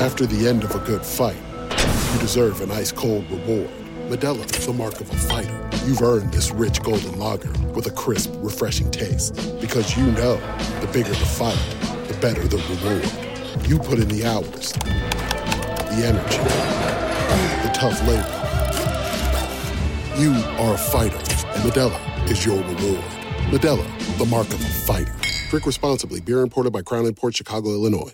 [0.00, 1.38] After the end of a good fight,
[1.70, 3.70] you deserve an ice cold reward.
[4.08, 5.70] Modelo is the mark of a fighter.
[5.86, 9.34] You've earned this rich golden lager with a crisp, refreshing taste.
[9.60, 10.36] Because you know
[10.80, 11.58] the bigger the fight,
[12.20, 13.68] better the reward.
[13.68, 16.38] You put in the hours, the energy,
[17.62, 18.40] the tough labor.
[20.20, 23.04] You are a fighter, and Modelo is your reward.
[23.50, 25.14] Modelo, the mark of a fighter.
[25.50, 26.20] Drink responsibly.
[26.20, 28.12] Beer imported by Crown Port Chicago, Illinois.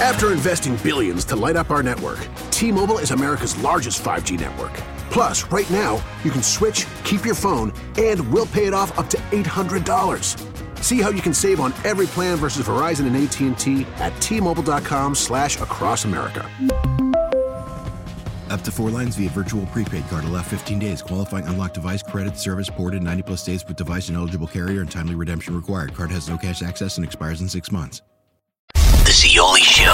[0.00, 4.72] After investing billions to light up our network, T-Mobile is America's largest 5G network.
[5.10, 9.08] Plus, right now, you can switch, keep your phone, and we'll pay it off up
[9.10, 10.65] to $800.
[10.80, 15.60] See how you can save on every plan versus Verizon and AT&T at T-Mobile.com slash
[15.60, 16.48] across America.
[18.48, 20.24] Up to four lines via virtual prepaid card.
[20.24, 21.02] Allow 15 days.
[21.02, 24.90] Qualifying unlocked device credit service ported 90 plus days with device and eligible carrier and
[24.90, 25.94] timely redemption required.
[25.94, 28.02] Card has no cash access and expires in six months.
[28.74, 29.90] The Zeoli Show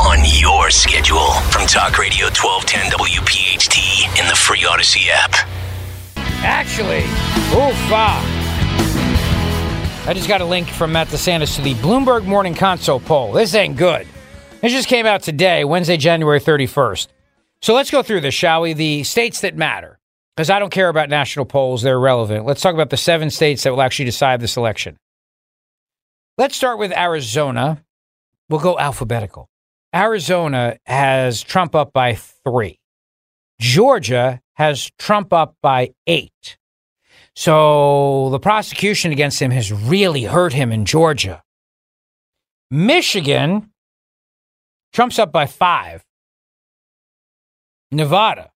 [0.00, 5.32] on your schedule from Talk Radio 1210 WPHT in the free Audacy app.
[6.44, 7.02] Actually,
[7.54, 8.41] oofa.
[10.04, 13.30] I just got a link from Matt DeSantis to the Bloomberg Morning Consult poll.
[13.30, 14.04] This ain't good.
[14.60, 17.06] This just came out today, Wednesday, January 31st.
[17.62, 18.72] So let's go through this, shall we?
[18.72, 20.00] The states that matter.
[20.36, 22.44] Because I don't care about national polls, they're irrelevant.
[22.44, 24.98] Let's talk about the seven states that will actually decide this election.
[26.36, 27.84] Let's start with Arizona.
[28.48, 29.50] We'll go alphabetical.
[29.94, 32.80] Arizona has Trump up by three.
[33.60, 36.58] Georgia has Trump up by eight.
[37.34, 41.42] So the prosecution against him has really hurt him in Georgia.
[42.70, 43.70] Michigan,
[44.92, 46.04] Trump's up by five.
[47.90, 48.50] Nevada,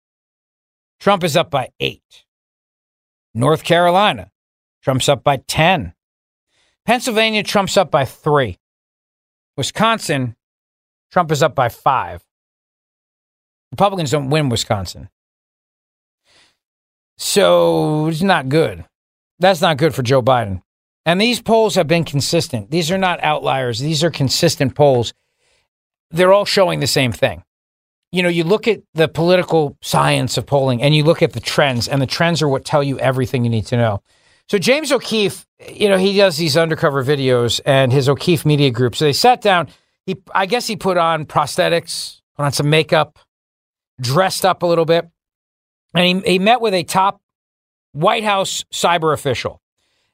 [1.01, 2.25] Trump is up by eight.
[3.35, 4.31] North Carolina,
[4.83, 5.93] Trump's up by 10.
[6.87, 8.59] Pennsylvania, Trump's up by three.
[9.57, 10.37] Wisconsin,
[11.11, 12.25] Trump is up by five.
[13.73, 15.11] Republicans don't win Wisconsin.
[17.19, 18.85] So it's not good.
[19.39, 20.63] That's not good for Joe Biden.
[21.05, 22.71] And these polls have been consistent.
[22.71, 25.15] These are not outliers, these are consistent polls.
[26.11, 27.43] They're all showing the same thing.
[28.13, 31.41] You know, you look at the political science of polling and you look at the
[31.41, 34.03] trends, and the trends are what tell you everything you need to know.
[34.49, 38.95] So James O'Keefe, you know, he does these undercover videos and his O'Keefe Media Group.
[38.95, 39.69] So they sat down.
[40.07, 43.19] He, I guess, he put on prosthetics, put on some makeup,
[44.01, 45.09] dressed up a little bit,
[45.97, 47.21] and he, he met with a top
[47.93, 49.61] White House cyber official.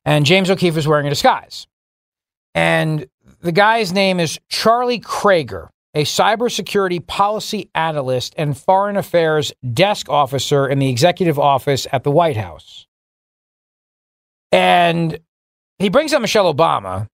[0.05, 1.67] And James O'Keefe is wearing a disguise.
[2.55, 3.07] And
[3.41, 10.69] the guy's name is Charlie Krager, a cybersecurity policy analyst and foreign affairs desk officer
[10.69, 12.87] in the executive office at the White House.
[14.53, 15.19] And
[15.79, 17.09] he brings up Michelle Obama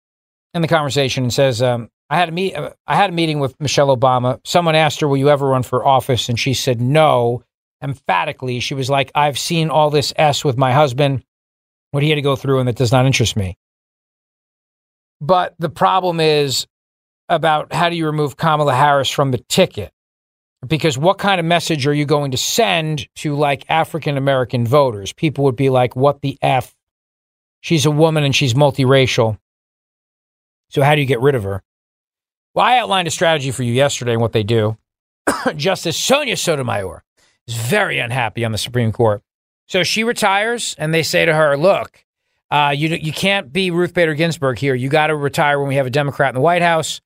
[0.54, 3.58] in the conversation and says, um, I had a meet, I had a meeting with
[3.60, 4.40] Michelle Obama.
[4.44, 7.42] Someone asked her, "Will you ever run for office?" And she said no,
[7.82, 8.60] emphatically.
[8.60, 11.24] She was like, "I've seen all this s with my husband,
[11.90, 13.56] what he had to go through, and that does not interest me."
[15.20, 16.66] But the problem is
[17.28, 19.92] about how do you remove Kamala Harris from the ticket?
[20.66, 25.12] Because what kind of message are you going to send to like African American voters?
[25.12, 26.74] People would be like, "What the f?"
[27.60, 29.38] She's a woman and she's multiracial.
[30.70, 31.62] So how do you get rid of her?
[32.54, 34.76] Well, I outlined a strategy for you yesterday and what they do.
[35.56, 37.04] Justice Sonia Sotomayor
[37.48, 39.22] is very unhappy on the Supreme Court.
[39.66, 42.04] So she retires, and they say to her, "Look,
[42.50, 44.74] uh, you you can't be Ruth Bader Ginsburg here.
[44.74, 47.00] You got to retire when we have a Democrat in the White House."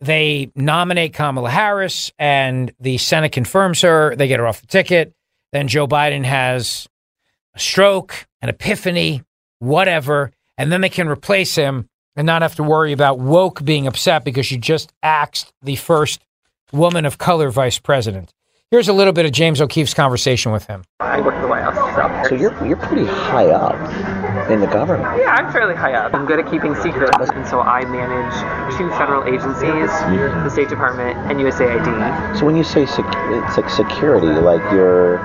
[0.00, 4.14] They nominate Kamala Harris, and the Senate confirms her.
[4.14, 5.12] They get her off the ticket.
[5.52, 6.88] Then Joe Biden has
[7.54, 9.22] a stroke, an epiphany,
[9.58, 13.86] whatever, and then they can replace him and not have to worry about woke being
[13.86, 16.24] upset because you just axed the first
[16.72, 18.32] woman of color vice president.
[18.70, 20.84] Here's a little bit of James O'Keefe's conversation with him.
[21.00, 21.74] I work at the White House.
[22.28, 23.72] So, So you're you're pretty high up
[24.50, 25.08] in the government.
[25.16, 26.12] yeah, I'm fairly high up.
[26.12, 30.44] I'm good at keeping secrets, and so I manage two federal agencies: mm-hmm.
[30.44, 32.36] the State Department and USAID.
[32.38, 35.16] So when you say sec- it's like security, like you're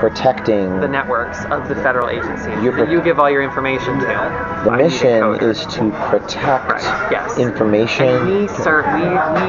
[0.00, 4.06] protecting The networks of the federal agencies You're that you give all your information to.
[4.06, 6.82] the I need a mission is to protect
[7.12, 7.38] Yes.
[7.38, 8.06] information.
[8.08, 9.02] And we serve, we,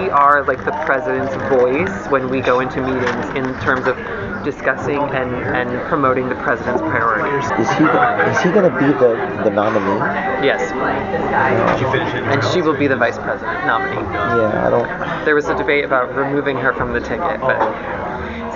[0.03, 3.95] we are like the president's voice when we go into meetings in terms of
[4.43, 7.45] discussing and, and promoting the president's priorities.
[7.59, 9.99] Is he is he going to be the the nominee?
[10.45, 10.71] Yes.
[10.73, 14.01] And she will be the vice president nominee.
[14.01, 15.25] Yeah, I don't.
[15.25, 17.59] There was a debate about removing her from the ticket, but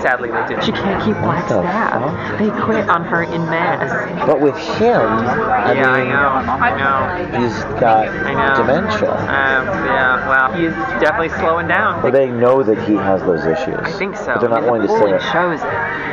[0.06, 0.64] sadly they didn't.
[0.64, 2.38] She can't keep black the staff.
[2.38, 3.90] They quit on her in mass.
[4.28, 6.30] But with him, I yeah, I know.
[6.62, 7.40] I know.
[7.42, 8.56] he's got I know.
[8.62, 9.10] dementia.
[9.12, 12.04] Um, yeah, well, he's definitely slowing down.
[12.04, 13.80] Well, they know that he has those issues.
[13.82, 14.34] I think so.
[14.36, 15.22] But they're not And willing the to say polling it.
[15.34, 15.66] shows it.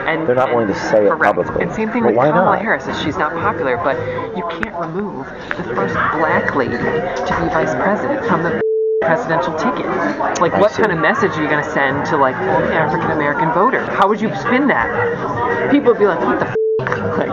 [0.09, 1.23] And, They're not and- willing to say it correct.
[1.37, 1.63] publicly.
[1.63, 2.63] And same thing But with why Kamala not?
[2.63, 2.87] Harris.
[2.89, 3.97] Is she's not popular, but
[4.37, 5.27] you can't remove
[5.57, 8.62] the first black lady to be vice president from the
[9.03, 9.87] presidential ticket.
[10.41, 10.83] Like, I what see.
[10.83, 13.89] kind of message are you going to send to like the African American voters?
[13.89, 15.71] How would you spin that?
[15.71, 16.47] People would be like, what the.
[16.47, 16.57] F-?
[17.13, 17.29] Like,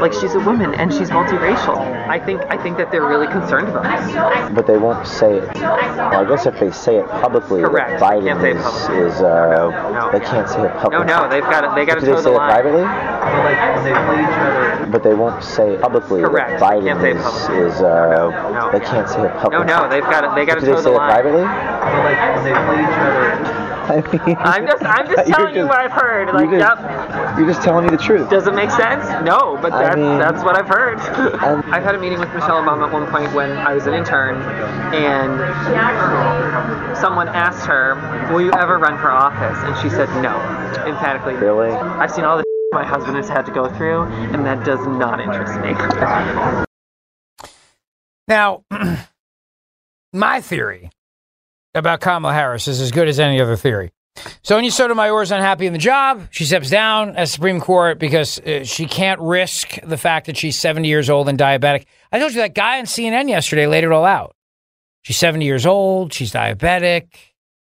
[0.00, 1.76] like she's a woman and she's multiracial.
[2.08, 4.54] I think I think that they're really concerned about this.
[4.54, 5.54] But they won't say it.
[5.56, 8.02] Well, I guess if they say it publicly, that Correct.
[8.02, 8.98] Biden Can't say it is, publicly.
[9.06, 11.06] is uh, they can't say it publicly.
[11.06, 12.50] no, no, they've got to they got to Do they say the it line.
[12.50, 12.82] privately?
[13.84, 14.86] They play each other.
[14.90, 16.20] But they won't say it publicly.
[16.22, 16.60] that Correct.
[16.62, 17.58] Biden Can't say it is, publicly.
[17.66, 19.66] is uh, they can't say it publicly.
[19.66, 21.10] no, no, they've got to they got to Do they toe say the it line.
[21.10, 21.46] privately?
[22.42, 23.59] They play each other.
[23.88, 26.28] I mean, I'm just I'm just You're telling you just- what I've heard.
[26.28, 27.38] you Like, just- yep.
[27.38, 28.28] You're just telling me the truth.
[28.30, 29.04] Does it make sense?
[29.24, 30.98] No, but I that's mean- that's what I've heard.
[31.70, 34.36] I've had a meeting with Michelle Obama at one point when I was an intern,
[34.94, 35.38] and
[36.96, 40.36] someone asked her, "Will you ever run for office?" And she said no,
[40.86, 41.34] emphatically.
[41.34, 41.70] Really?
[41.70, 45.20] I've seen all the my husband has had to go through, and that does not
[45.20, 45.74] interest me.
[48.28, 48.62] Now,
[50.12, 50.90] my theory
[51.74, 53.90] about Kamala Harris is as good as any other theory.
[54.42, 56.26] Sonia Sotomayor is unhappy in the job.
[56.30, 60.58] She steps down as Supreme Court because uh, she can't risk the fact that she's
[60.58, 61.86] 70 years old and diabetic.
[62.12, 64.34] I told you that guy on CNN yesterday laid it all out.
[65.02, 66.12] She's 70 years old.
[66.12, 67.08] She's diabetic.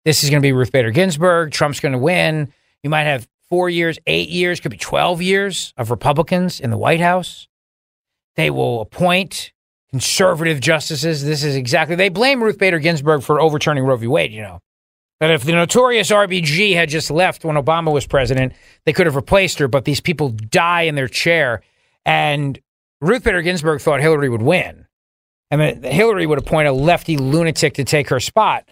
[0.05, 1.51] This is going to be Ruth Bader Ginsburg.
[1.51, 2.51] Trump's going to win.
[2.81, 6.77] You might have four years, eight years, could be 12 years of Republicans in the
[6.77, 7.47] White House.
[8.35, 9.51] They will appoint
[9.89, 11.23] conservative justices.
[11.23, 14.07] This is exactly, they blame Ruth Bader Ginsburg for overturning Roe v.
[14.07, 14.59] Wade, you know.
[15.19, 18.53] That if the notorious RBG had just left when Obama was president,
[18.85, 21.61] they could have replaced her, but these people die in their chair.
[22.05, 22.59] And
[23.01, 24.85] Ruth Bader Ginsburg thought Hillary would win.
[25.49, 28.67] And then Hillary would appoint a lefty lunatic to take her spot.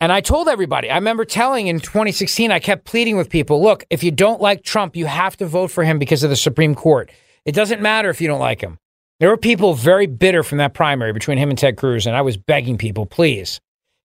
[0.00, 3.84] And I told everybody, I remember telling in 2016, I kept pleading with people look,
[3.90, 6.74] if you don't like Trump, you have to vote for him because of the Supreme
[6.74, 7.10] Court.
[7.44, 8.78] It doesn't matter if you don't like him.
[9.20, 12.22] There were people very bitter from that primary between him and Ted Cruz, and I
[12.22, 13.60] was begging people, please,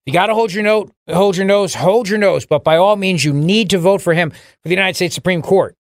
[0.05, 2.45] you got to hold your note, hold your nose, hold your nose.
[2.45, 5.41] But by all means, you need to vote for him for the United States Supreme
[5.41, 5.75] Court.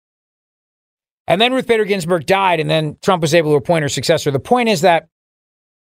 [1.27, 4.31] And then Ruth Bader Ginsburg died, and then Trump was able to appoint her successor.
[4.31, 5.09] The point is that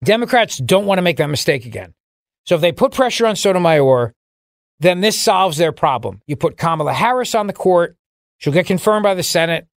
[0.04, 1.94] Democrats don't want to make that mistake again.
[2.46, 4.14] So if they put pressure on Sotomayor,
[4.80, 6.22] then this solves their problem.
[6.28, 7.96] You put Kamala Harris on the court,
[8.38, 9.68] she'll get confirmed by the Senate.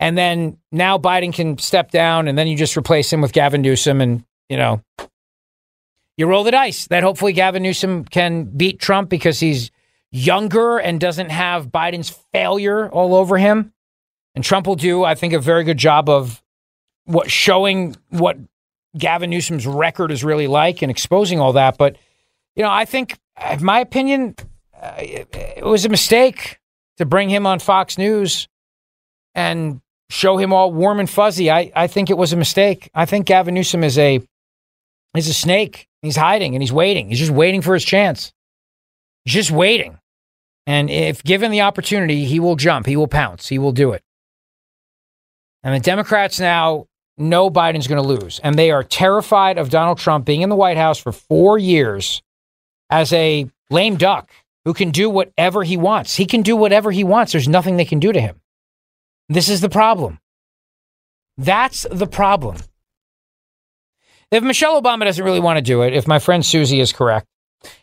[0.00, 3.62] And then now Biden can step down, and then you just replace him with Gavin
[3.62, 4.82] Newsom, and you know,
[6.16, 9.70] you roll the dice that hopefully Gavin Newsom can beat Trump because he's
[10.10, 13.72] younger and doesn't have Biden's failure all over him.
[14.34, 16.42] And Trump will do, I think, a very good job of
[17.04, 18.36] what showing what
[18.96, 21.76] Gavin Newsom's record is really like and exposing all that.
[21.76, 21.96] But
[22.54, 23.18] you know, I think,
[23.50, 24.34] in my opinion,
[24.80, 26.58] uh, it, it was a mistake
[26.96, 28.48] to bring him on Fox News
[29.34, 29.80] and
[30.10, 31.50] show him all warm and fuzzy.
[31.50, 32.90] I, I think it was a mistake.
[32.94, 34.20] I think Gavin Newsom is a
[35.16, 35.88] is a snake.
[36.02, 37.08] He's hiding and he's waiting.
[37.08, 38.32] He's just waiting for his chance.
[39.24, 39.98] He's just waiting.
[40.66, 42.86] And if given the opportunity, he will jump.
[42.86, 43.48] He will pounce.
[43.48, 44.02] He will do it.
[45.62, 48.38] And the Democrats now know Biden's going to lose.
[48.40, 52.22] And they are terrified of Donald Trump being in the White House for four years
[52.90, 54.30] as a lame duck
[54.64, 56.16] who can do whatever he wants.
[56.16, 57.32] He can do whatever he wants.
[57.32, 58.40] There's nothing they can do to him.
[59.28, 60.18] This is the problem.
[61.36, 62.56] That's the problem.
[64.30, 67.26] If Michelle Obama doesn't really want to do it, if my friend Susie is correct,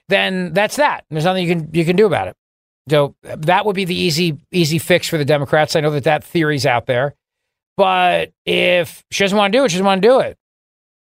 [0.10, 1.06] then that's that.
[1.10, 2.36] There's nothing you can you can do about it.
[2.90, 5.76] So that would be the easy easy fix for the Democrats.
[5.76, 7.16] I know that that theory's out there,
[7.78, 10.38] but if she doesn't want to do it, she doesn't want to do it.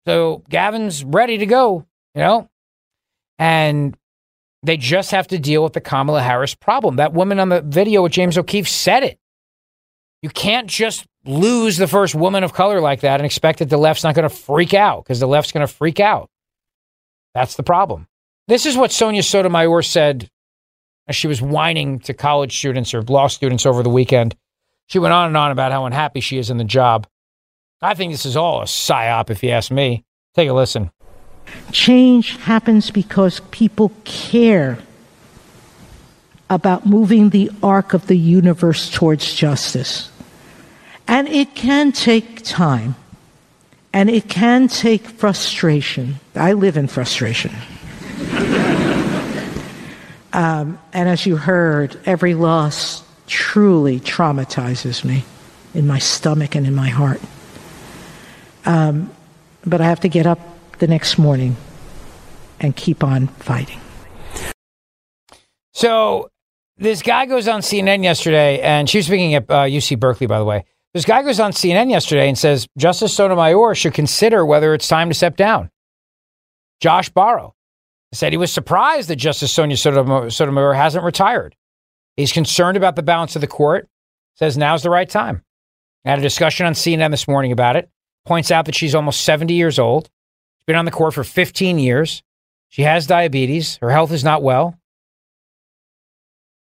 [0.05, 2.49] So Gavin's ready to go, you know,
[3.37, 3.95] and
[4.63, 6.97] they just have to deal with the Kamala Harris problem.
[6.97, 9.19] That woman on the video with James O'Keefe said it.
[10.21, 13.77] You can't just lose the first woman of color like that and expect that the
[13.77, 16.29] left's not going to freak out because the left's going to freak out.
[17.33, 18.07] That's the problem.
[18.47, 20.29] This is what Sonia Sotomayor said
[21.07, 24.35] as she was whining to college students or law students over the weekend.
[24.87, 27.07] She went on and on about how unhappy she is in the job.
[27.81, 30.03] I think this is all a psyop, if you ask me.
[30.35, 30.91] Take a listen.
[31.71, 34.79] Change happens because people care
[36.49, 40.11] about moving the arc of the universe towards justice.
[41.07, 42.95] And it can take time.
[43.91, 46.19] And it can take frustration.
[46.35, 47.51] I live in frustration.
[50.33, 55.23] um, and as you heard, every loss truly traumatizes me
[55.73, 57.21] in my stomach and in my heart.
[58.65, 59.11] Um,
[59.65, 60.39] but I have to get up
[60.79, 61.55] the next morning
[62.59, 63.79] and keep on fighting.
[65.73, 66.28] So
[66.79, 70.39] this guy goes on CNN yesterday, and she was speaking at uh, UC Berkeley, by
[70.39, 70.65] the way.
[70.93, 75.09] This guy goes on CNN yesterday and says Justice Sotomayor should consider whether it's time
[75.09, 75.69] to step down.
[76.79, 77.51] Josh Barro
[78.11, 81.55] said he was surprised that Justice Sonia Sotomayor hasn't retired.
[82.17, 83.87] He's concerned about the balance of the court,
[84.35, 85.43] says now's the right time.
[86.05, 87.89] Had a discussion on CNN this morning about it.
[88.25, 90.09] Points out that she's almost 70 years old.
[90.57, 92.23] She's been on the court for 15 years.
[92.69, 93.77] She has diabetes.
[93.77, 94.78] Her health is not well.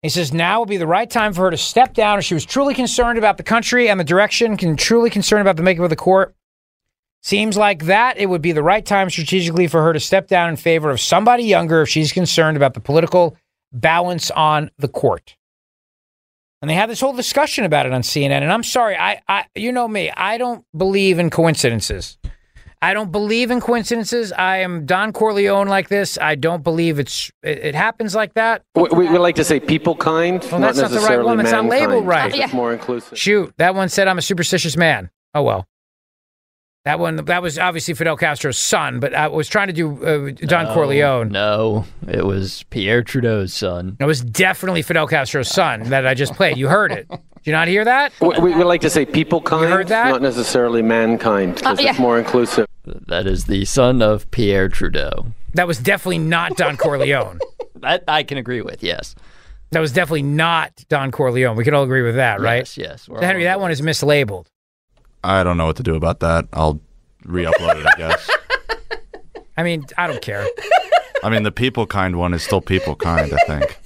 [0.02, 2.34] He says now would be the right time for her to step down if she
[2.34, 5.84] was truly concerned about the country and the direction, can truly concerned about the makeup
[5.84, 6.34] of the court.
[7.22, 10.50] Seems like that it would be the right time strategically for her to step down
[10.50, 13.36] in favor of somebody younger if she's concerned about the political
[13.72, 15.36] balance on the court.
[16.60, 18.42] And they had this whole discussion about it on CNN.
[18.42, 22.18] And I'm sorry, I, I you know me, I don't believe in coincidences.
[22.82, 24.32] I don't believe in coincidences.
[24.32, 26.18] I am Don Corleone like this.
[26.20, 28.64] I don't believe it's it, it happens like that.
[28.74, 31.24] We, we, we like to say people kind, Well, not that's not the right necessarily
[31.26, 31.36] one.
[31.36, 32.34] That's not labeled right.
[32.34, 33.16] It's more inclusive.
[33.16, 35.10] Shoot, that one said I'm a superstitious man.
[35.32, 35.68] Oh well.
[36.84, 40.30] That one, that was obviously Fidel Castro's son, but I was trying to do uh,
[40.32, 41.28] Don No, Corleone.
[41.28, 43.96] No, it was Pierre Trudeau's son.
[44.00, 46.56] It was definitely Fidel Castro's son that I just played.
[46.56, 47.08] You heard it.
[47.42, 48.12] Did you not hear that?
[48.20, 50.10] We, we, we like to say people kind, heard that?
[50.10, 51.90] not necessarily mankind, because Uh, yeah.
[51.90, 52.66] it's more inclusive.
[52.84, 55.26] That is the son of Pierre Trudeau.
[55.54, 57.40] That was definitely not Don Corleone.
[57.76, 58.82] that I can agree with.
[58.82, 59.16] Yes.
[59.72, 61.56] That was definitely not Don Corleone.
[61.56, 62.58] We can all agree with that, right?
[62.58, 63.02] Yes, yes.
[63.02, 64.46] So, Henry, that one is mislabeled.
[65.24, 66.46] I don't know what to do about that.
[66.52, 66.80] I'll
[67.24, 68.30] re-upload it, I guess.
[69.56, 70.46] I mean, I don't care.
[71.24, 73.32] I mean, the people kind one is still people kind.
[73.32, 73.80] I think.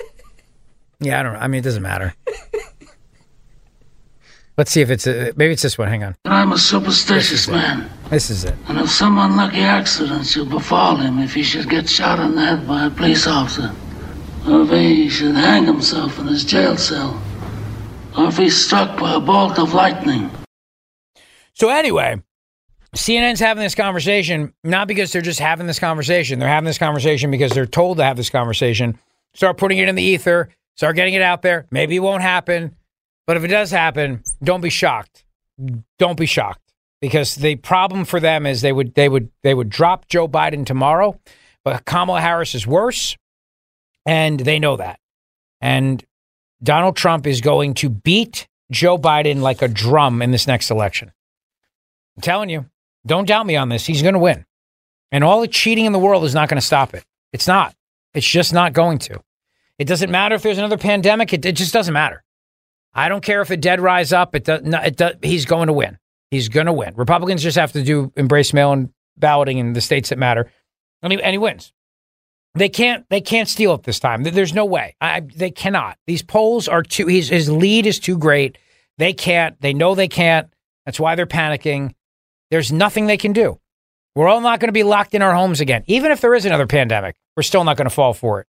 [1.01, 1.39] Yeah, I don't know.
[1.41, 2.15] I mean, it doesn't matter.
[4.57, 5.89] Let's see if it's a, maybe it's this one.
[5.89, 6.17] Hang on.
[6.25, 7.91] I'm a superstitious man.
[8.09, 8.55] This is it.
[8.69, 12.41] And if some unlucky accident should befall him, if he should get shot in the
[12.41, 13.71] head by a police officer,
[14.49, 17.21] or if he should hang himself in his jail cell,
[18.17, 20.31] or if he's struck by a bolt of lightning,
[21.53, 22.23] So anyway,
[22.95, 26.39] CNN's having this conversation not because they're just having this conversation.
[26.39, 28.99] They're having this conversation because they're told to have this conversation.
[29.35, 30.49] Start putting it in the ether.
[30.77, 31.67] Start getting it out there.
[31.71, 32.75] Maybe it won't happen,
[33.27, 35.25] but if it does happen, don't be shocked.
[35.99, 39.69] Don't be shocked because the problem for them is they would they would they would
[39.69, 41.19] drop Joe Biden tomorrow,
[41.65, 43.17] but Kamala Harris is worse,
[44.05, 45.01] and they know that.
[45.61, 46.05] And
[46.63, 51.13] Donald Trump is going to beat Joe Biden like a drum in this next election.
[52.17, 52.67] I'm telling you,
[53.05, 53.87] don't doubt me on this.
[53.87, 54.45] He's going to win.
[55.13, 57.05] And all the cheating in the world is not going to stop it.
[57.33, 57.75] It's not.
[58.15, 59.23] It's just not going to.
[59.79, 61.33] It doesn't matter if there's another pandemic.
[61.33, 62.25] It, it just doesn't matter.
[62.97, 64.35] I don't care if the dead rise up.
[64.35, 65.99] It does, no, it does, he's going to win.
[66.31, 66.95] He's going to win.
[66.97, 70.51] Republicans just have to do embrace mail-in balloting in the states that matter,
[71.03, 71.73] and he, and he wins.
[72.55, 73.07] They can't.
[73.11, 74.23] They can't steal it this time.
[74.23, 74.97] There's no way.
[74.99, 75.99] I, they cannot.
[76.07, 77.07] These polls are too.
[77.07, 78.57] His, his lead is too great.
[78.97, 79.61] They can't.
[79.61, 80.49] They know they can't.
[80.87, 81.93] That's why they're panicking.
[82.51, 83.61] There's nothing they can do.
[84.15, 85.85] We're all not going to be locked in our homes again.
[85.87, 88.47] Even if there is another pandemic, we're still not going to fall for it.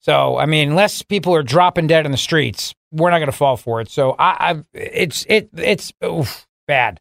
[0.00, 3.36] So, I mean, unless people are dropping dead in the streets, we're not going to
[3.36, 3.90] fall for it.
[3.90, 7.00] So, I, I it's it it's oof, bad,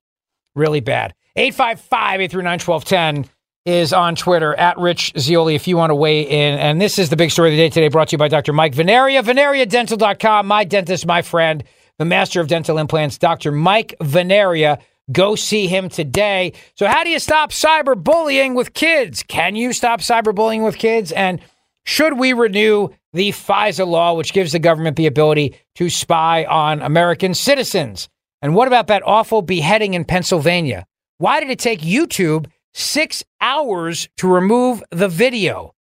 [0.56, 1.14] really bad.
[1.38, 3.28] 855-839-1210
[3.68, 6.58] is on Twitter at Rich Zeoli if you want to weigh in.
[6.58, 8.54] And this is the big story of the day today, brought to you by Dr.
[8.54, 10.48] Mike Vanaria, VanariaDental.com.
[10.48, 11.64] My dentist, my friend,
[12.00, 13.52] the master of dental implants, Dr.
[13.52, 14.80] Mike Veneria.
[15.12, 16.54] Go see him today.
[16.76, 19.24] So, how do you stop cyberbullying with kids?
[19.24, 21.12] Can you stop cyberbullying with kids?
[21.12, 21.40] And
[21.88, 26.82] should we renew the FISA law, which gives the government the ability to spy on
[26.82, 28.10] American citizens?
[28.42, 30.86] And what about that awful beheading in Pennsylvania?
[31.18, 35.74] Why did it take YouTube six hours to remove the video?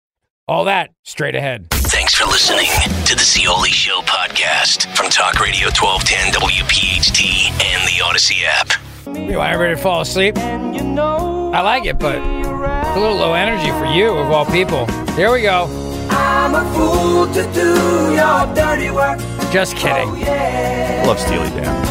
[0.48, 1.70] All that straight ahead.
[1.72, 2.70] Thanks for listening
[3.04, 8.72] to the Zeoli Show podcast from Talk Radio 1210 WPHT and the Audacy app.
[9.08, 10.38] You want everybody to fall asleep?
[10.38, 14.86] I like it, but it's a little low energy for you, of all people.
[15.16, 15.87] Here we go.
[16.10, 19.20] I'm a fool to do your dirty work.
[19.52, 20.10] Just kidding.
[20.10, 21.86] Oh, I love Steely Dan.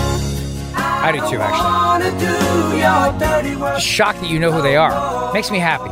[0.77, 1.62] I do too, actually.
[1.62, 3.75] Wanna do your dirty work.
[3.77, 5.33] Just shocked that you know who they are.
[5.33, 5.91] Makes me happy.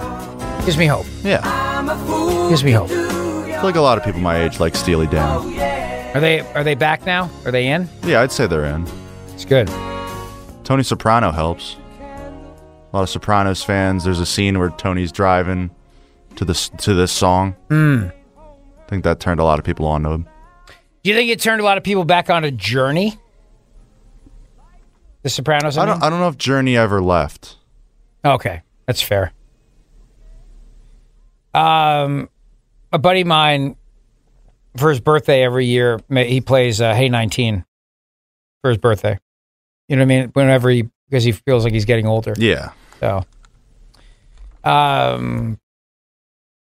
[0.64, 1.06] Gives me hope.
[1.22, 1.40] Yeah.
[1.44, 2.48] I'm a fool.
[2.48, 2.90] Gives me hope.
[2.90, 5.26] I feel like a lot of people my age like Steely Dan.
[5.28, 7.30] Oh, are they are they back now?
[7.44, 7.88] Are they in?
[8.02, 8.86] Yeah, I'd say they're in.
[9.32, 9.68] It's good.
[10.64, 11.76] Tony Soprano helps.
[12.00, 14.04] A lot of Sopranos fans.
[14.04, 15.70] There's a scene where Tony's driving
[16.36, 17.56] to this to this song.
[17.68, 18.08] Hmm.
[18.36, 20.28] I think that turned a lot of people on to him.
[21.02, 23.18] Do you think it turned a lot of people back on a journey?
[25.22, 25.78] The Sopranos.
[25.78, 26.02] I, I don't.
[26.02, 27.56] I don't know if Journey ever left.
[28.24, 29.32] Okay, that's fair.
[31.54, 32.28] Um,
[32.92, 33.76] a buddy of mine,
[34.76, 37.64] for his birthday every year, he plays uh, "Hey 19"
[38.60, 39.18] for his birthday.
[39.88, 40.30] You know what I mean?
[40.34, 42.34] Whenever he, because he feels like he's getting older.
[42.36, 42.72] Yeah.
[43.00, 43.24] So,
[44.64, 45.58] um,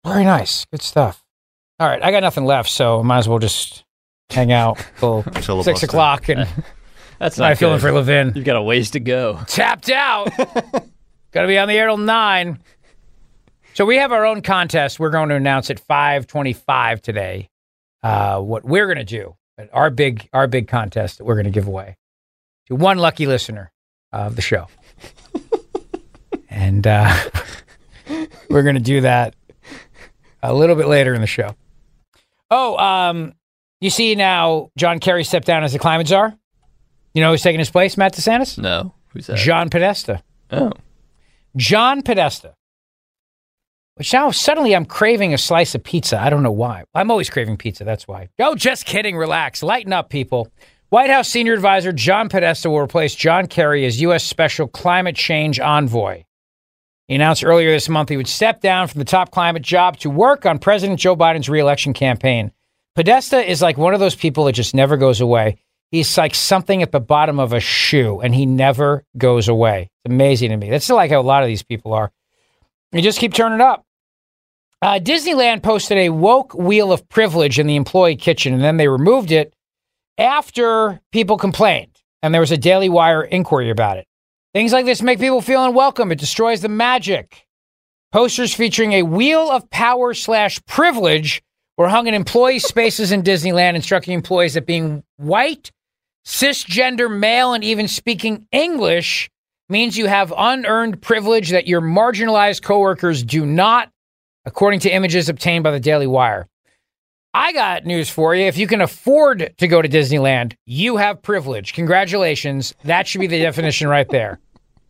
[0.08, 1.24] very nice, good stuff.
[1.80, 3.84] All right, I got nothing left, so might as well just
[4.30, 5.86] hang out till six Filibuster.
[5.86, 6.48] o'clock and.
[7.20, 8.34] That's how I not feeling for Levin.
[8.36, 9.40] You've got a ways to go.
[9.48, 10.30] tapped out.
[10.38, 12.60] Got to be on the air till nine.
[13.74, 15.00] So we have our own contest.
[15.00, 17.50] We're going to announce at five twenty-five today.
[18.04, 19.36] Uh, what we're going to do,
[19.74, 21.98] our big, our big contest that we're going to give away
[22.68, 23.72] to one lucky listener
[24.12, 24.68] of the show,
[26.52, 27.16] and uh,
[28.50, 29.34] we're going to do that
[30.42, 31.56] a little bit later in the show.
[32.50, 33.34] Oh, um,
[33.82, 36.34] you see now, John Kerry stepped down as the climate czar.
[37.14, 37.98] You know who's taking his place?
[37.98, 38.58] Matt DeSantis.
[38.58, 39.38] No, who's that?
[39.38, 40.22] John Podesta.
[40.52, 40.72] Oh.
[41.56, 42.54] John Podesta.
[43.96, 46.20] Which now suddenly I'm craving a slice of pizza.
[46.20, 46.84] I don't know why.
[46.94, 47.84] I'm always craving pizza.
[47.84, 48.30] That's why.
[48.40, 49.18] Oh, just kidding.
[49.18, 49.64] Relax.
[49.64, 50.52] Lighten up, people.
[50.90, 54.24] White House senior advisor John Podesta will replace John Kerry as U.S.
[54.24, 56.24] Special Climate Change Envoy.
[57.08, 60.10] He announced earlier this month he would step down from the top climate job to
[60.10, 62.52] work on President Joe Biden's reelection campaign.
[62.96, 65.58] Podesta is like one of those people that just never goes away.
[65.92, 69.90] He's like something at the bottom of a shoe, and he never goes away.
[70.04, 70.70] It's amazing to me.
[70.70, 72.12] That's like how a lot of these people are.
[72.92, 73.86] You just keep turning up.
[74.82, 78.90] Uh, Disneyland posted a woke wheel of privilege in the employee kitchen, and then they
[78.90, 79.54] removed it
[80.18, 84.08] after people complained, and there was a Daily Wire inquiry about it.
[84.58, 86.12] Things like this make people feel unwelcome.
[86.12, 87.46] It destroys the magic.
[88.12, 91.44] Posters featuring a wheel of power slash privilege
[91.78, 95.70] were hung in employee spaces in Disneyland, instructing employees that being white,
[96.26, 99.30] cisgender, male, and even speaking English
[99.70, 103.92] means you have unearned privilege that your marginalized coworkers do not,
[104.44, 106.48] according to images obtained by the Daily Wire.
[107.32, 108.46] I got news for you.
[108.46, 111.74] If you can afford to go to Disneyland, you have privilege.
[111.74, 112.74] Congratulations.
[112.86, 114.40] That should be the definition right there.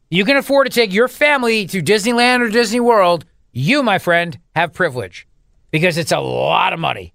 [0.10, 3.26] You can afford to take your family to Disneyland or Disney World.
[3.51, 5.28] You, my friend, have privilege
[5.72, 7.14] because it's a lot of money.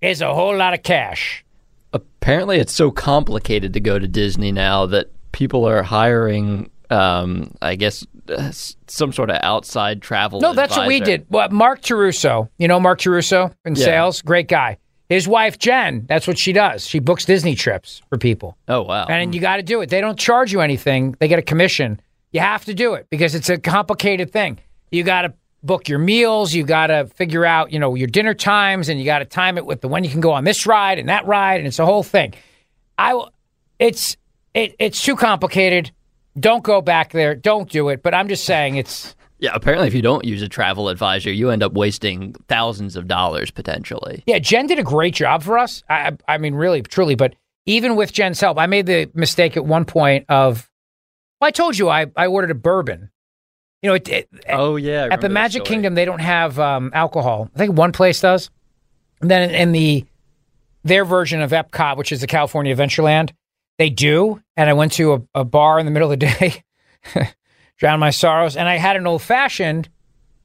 [0.00, 1.44] It's a whole lot of cash.
[1.92, 7.74] Apparently, it's so complicated to go to Disney now that people are hiring, um, I
[7.74, 8.52] guess, uh,
[8.86, 10.40] some sort of outside travel.
[10.40, 11.26] No, that's what we did.
[11.28, 13.84] Well, Mark Taruso, you know Mark Taruso in Yeah.
[13.84, 14.78] sales, great guy.
[15.08, 16.86] His wife Jen, that's what she does.
[16.86, 18.56] She books Disney trips for people.
[18.68, 19.06] Oh wow!
[19.06, 19.90] And you got to do it.
[19.90, 21.16] They don't charge you anything.
[21.18, 22.00] They get a commission.
[22.32, 24.58] You have to do it because it's a complicated thing.
[24.90, 26.52] You got to book your meals.
[26.52, 29.58] You got to figure out, you know, your dinner times, and you got to time
[29.58, 31.78] it with the when you can go on this ride and that ride, and it's
[31.78, 32.34] a whole thing.
[32.98, 33.22] I,
[33.78, 34.16] it's
[34.54, 35.90] it, it's too complicated.
[36.38, 37.34] Don't go back there.
[37.34, 38.02] Don't do it.
[38.02, 41.50] But I'm just saying it's Yeah, apparently, if you don't use a travel advisor, you
[41.50, 44.22] end up wasting thousands of dollars potentially.
[44.24, 45.82] Yeah, Jen did a great job for us.
[45.90, 47.16] I I mean, really, truly.
[47.16, 47.34] But
[47.66, 50.70] even with Jen's help, I made the mistake at one point of,
[51.42, 53.10] well, I told you I, I ordered a bourbon.
[53.82, 55.74] You know, it, it, Oh yeah, at the Magic story.
[55.74, 57.50] Kingdom, they don't have um, alcohol.
[57.52, 58.48] I think one place does.
[59.20, 60.04] And then in the
[60.84, 63.32] their version of Epcot, which is the California Adventureland,
[63.76, 64.40] they do.
[64.56, 66.62] And I went to a, a bar in the middle of the day,
[67.76, 69.88] drowned my sorrows, and I had an old fashioned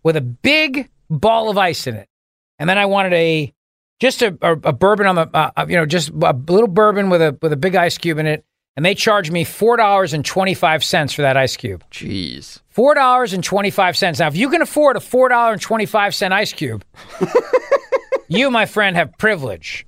[0.01, 2.09] with a big ball of ice in it.
[2.57, 3.53] And then I wanted a
[3.99, 7.11] just a, a, a bourbon on the uh, uh, you know just a little bourbon
[7.11, 8.43] with a with a big ice cube in it.
[8.77, 11.83] And they charged me four dollars and twenty five cents for that ice cube.
[11.89, 12.59] Jeez.
[12.69, 14.19] Four dollars and twenty five cents.
[14.19, 16.85] Now, if you can afford a four dollar and twenty five cent ice cube,
[18.27, 19.87] you, my friend, have privilege.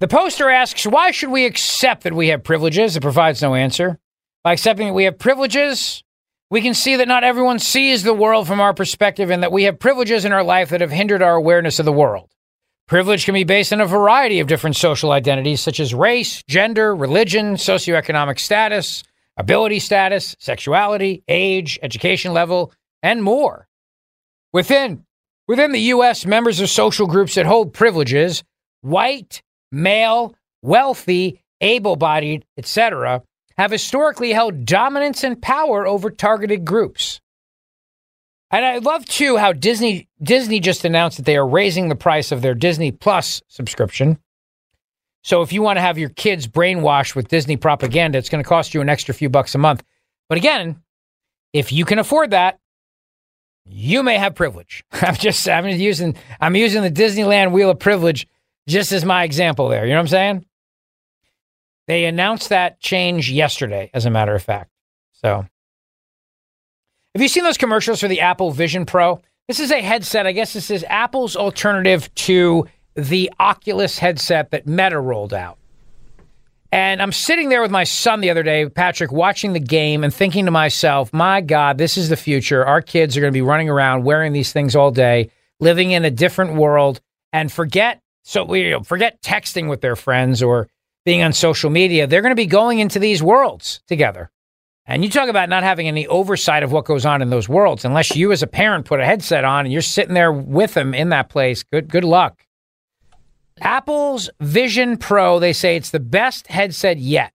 [0.00, 4.00] The poster asks, "Why should we accept that we have privileges?" It provides no answer.
[4.42, 6.02] By accepting that we have privileges,
[6.50, 9.62] we can see that not everyone sees the world from our perspective, and that we
[9.62, 12.33] have privileges in our life that have hindered our awareness of the world.
[12.86, 16.94] Privilege can be based on a variety of different social identities, such as race, gender,
[16.94, 19.02] religion, socioeconomic status,
[19.38, 22.72] ability status, sexuality, age, education level,
[23.02, 23.66] and more.
[24.52, 25.04] Within
[25.48, 28.44] within the US, members of social groups that hold privileges,
[28.82, 33.22] white, male, wealthy, able-bodied, etc.,
[33.56, 37.20] have historically held dominance and power over targeted groups.
[38.54, 42.30] And I love too how Disney Disney just announced that they are raising the price
[42.30, 44.18] of their Disney Plus subscription.
[45.24, 48.48] So if you want to have your kids brainwashed with Disney propaganda, it's going to
[48.48, 49.82] cost you an extra few bucks a month.
[50.28, 50.80] But again,
[51.52, 52.60] if you can afford that,
[53.64, 54.84] you may have privilege.
[54.92, 58.28] I'm just I'm using I'm using the Disneyland wheel of privilege
[58.68, 59.84] just as my example there.
[59.84, 60.46] You know what I'm saying?
[61.88, 64.70] They announced that change yesterday, as a matter of fact.
[65.12, 65.44] So
[67.14, 69.20] have you seen those commercials for the Apple Vision Pro?
[69.46, 70.26] This is a headset.
[70.26, 75.58] I guess this is Apple's alternative to the Oculus headset that Meta rolled out.
[76.72, 80.12] And I'm sitting there with my son the other day, Patrick, watching the game and
[80.12, 82.66] thinking to myself, my God, this is the future.
[82.66, 86.04] Our kids are going to be running around wearing these things all day, living in
[86.04, 87.00] a different world,
[87.32, 90.68] and forget so we you know, forget texting with their friends or
[91.04, 92.06] being on social media.
[92.06, 94.30] They're going to be going into these worlds together.
[94.86, 97.84] And you talk about not having any oversight of what goes on in those worlds,
[97.84, 100.92] unless you as a parent put a headset on and you're sitting there with them
[100.92, 101.62] in that place.
[101.62, 102.44] Good, good luck.
[103.60, 107.32] Apple's Vision Pro, they say it's the best headset yet.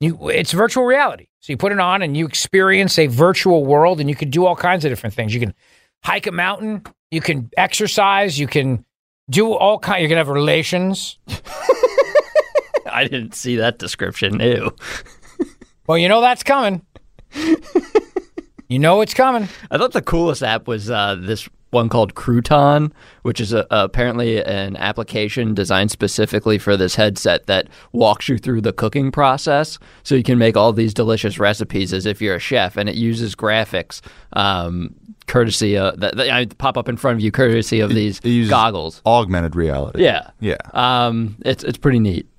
[0.00, 1.26] You, it's virtual reality.
[1.40, 4.46] So you put it on and you experience a virtual world and you can do
[4.46, 5.34] all kinds of different things.
[5.34, 5.54] You can
[6.02, 8.84] hike a mountain, you can exercise, you can
[9.30, 10.02] do all kind.
[10.02, 11.18] You can have relations.
[12.92, 14.40] I didn't see that description.
[14.40, 14.74] Ew.
[15.90, 16.82] Well, you know that's coming.
[18.68, 19.48] you know it's coming.
[19.72, 24.40] I thought the coolest app was uh, this one called Crouton, which is a, apparently
[24.40, 30.14] an application designed specifically for this headset that walks you through the cooking process, so
[30.14, 33.34] you can make all these delicious recipes as if you're a chef, and it uses
[33.34, 34.00] graphics.
[34.34, 34.94] Um,
[35.26, 38.28] courtesy of that, that I pop up in front of you, courtesy of these It
[38.30, 39.02] uses goggles.
[39.04, 40.04] Augmented reality.
[40.04, 40.56] Yeah, Yeah.
[40.72, 42.29] Um, it's it's pretty neat.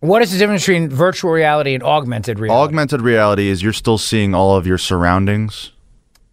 [0.00, 2.62] What is the difference between virtual reality and augmented reality?
[2.62, 5.72] Augmented reality is you're still seeing all of your surroundings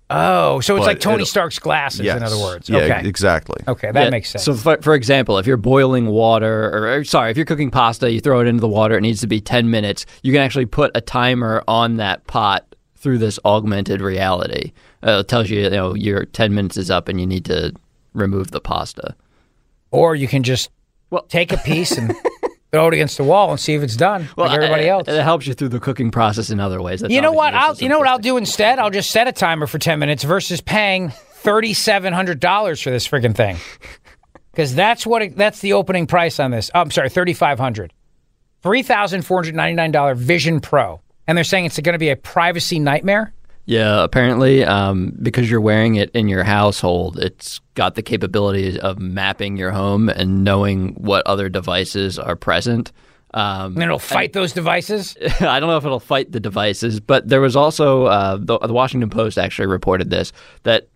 [0.10, 2.22] Oh, so it's But like Tony it'll- Stark's glasses, in Yes.
[2.22, 2.70] other words.
[2.70, 3.08] Yeah, okay.
[3.08, 3.64] exactly.
[3.68, 4.44] Okay, that Yeah, makes sense.
[4.44, 8.12] So, for, for example, if you're boiling water, or, or sorry, if you're cooking pasta,
[8.12, 10.06] you throw it into the water, it needs to be 10 minutes.
[10.22, 14.72] You can actually put a timer on that pot through this augmented reality.
[15.02, 17.74] Uh, it tells you, you know, your 10 minutes is up and you need to
[18.14, 19.16] remove the pasta.
[19.90, 20.70] or you can just
[21.10, 22.14] well, take a piece and
[22.74, 25.08] throw it against the wall and see if it's done, like everybody else.
[25.08, 27.02] It helps you through the cooking process in other ways.
[27.02, 27.54] That's you know what?
[27.54, 28.80] I'll you know what I'll do instead.
[28.80, 32.90] I'll just set a timer for ten minutes versus paying thirty seven hundred dollars for
[32.90, 33.58] this friggin' thing.
[34.52, 36.72] Because that's what it, that's the opening price on this.
[36.74, 37.94] Oh, I'm sorry, thirty five hundred,
[38.64, 42.00] three thousand four hundred ninety nine dollar Vision Pro, and they're saying it's going to
[42.00, 43.34] be a privacy nightmare.
[43.66, 49.00] Yeah, apparently, um, because you're wearing it in your household, it's got the capability of
[49.00, 52.92] mapping your home and knowing what other devices are present.
[53.34, 55.18] Um, And it'll fight those devices.
[55.40, 58.74] I don't know if it'll fight the devices, but there was also uh, the, the
[58.74, 60.34] Washington Post actually reported this
[60.64, 60.90] that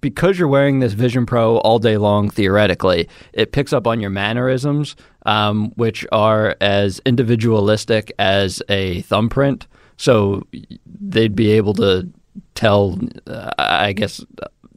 [0.00, 4.10] because you're wearing this Vision Pro all day long, theoretically, it picks up on your
[4.10, 9.66] mannerisms, um, which are as individualistic as a thumbprint.
[9.98, 10.46] So
[11.00, 12.08] they'd be able to
[12.54, 14.24] tell, uh, I guess,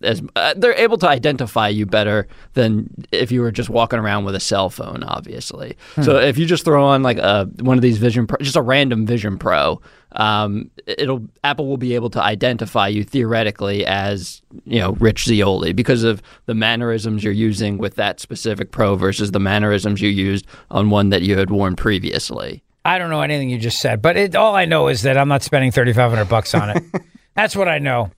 [0.03, 4.25] as uh, they're able to identify you better than if you were just walking around
[4.25, 5.03] with a cell phone.
[5.03, 6.01] Obviously, Hmm.
[6.01, 8.63] so if you just throw on like a one of these Vision Pro, just a
[8.63, 9.79] random Vision Pro,
[10.13, 15.71] um, it'll Apple will be able to identify you theoretically as you know Rich Zeoli
[15.71, 20.47] because of the mannerisms you're using with that specific Pro versus the mannerisms you used
[20.71, 22.63] on one that you had worn previously.
[22.83, 25.27] I don't know anything you just said, but it, all I know is that I'm
[25.27, 26.83] not spending thirty five hundred bucks on it.
[27.35, 28.11] That's what I know.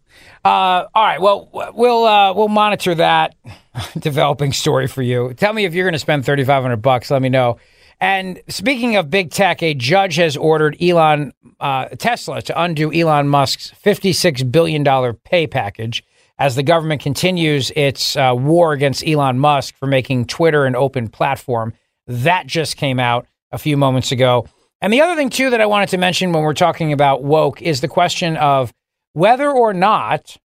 [0.45, 3.36] Uh, all right, well, we'll uh, we'll monitor that
[3.99, 5.34] developing story for you.
[5.34, 7.11] Tell me if you're going to spend thirty five hundred bucks.
[7.11, 7.57] Let me know.
[7.99, 13.28] And speaking of big tech, a judge has ordered Elon uh, Tesla to undo Elon
[13.28, 16.03] Musk's fifty six billion dollar pay package
[16.39, 21.07] as the government continues its uh, war against Elon Musk for making Twitter an open
[21.07, 21.74] platform.
[22.07, 24.45] That just came out a few moments ago.
[24.82, 27.62] And the other thing, too, that I wanted to mention when we're talking about woke
[27.62, 28.74] is the question of
[29.14, 30.36] whether or not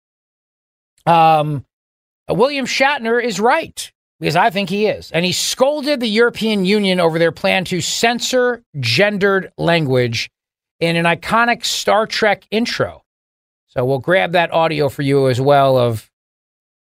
[1.07, 1.65] um,
[2.29, 3.91] William Shatner is right,
[4.21, 5.11] because I think he is.
[5.11, 10.31] And he scolded the European Union over their plan to censor gendered language
[10.79, 13.03] in an iconic Star Trek intro.
[13.69, 16.09] So we'll grab that audio for you as well of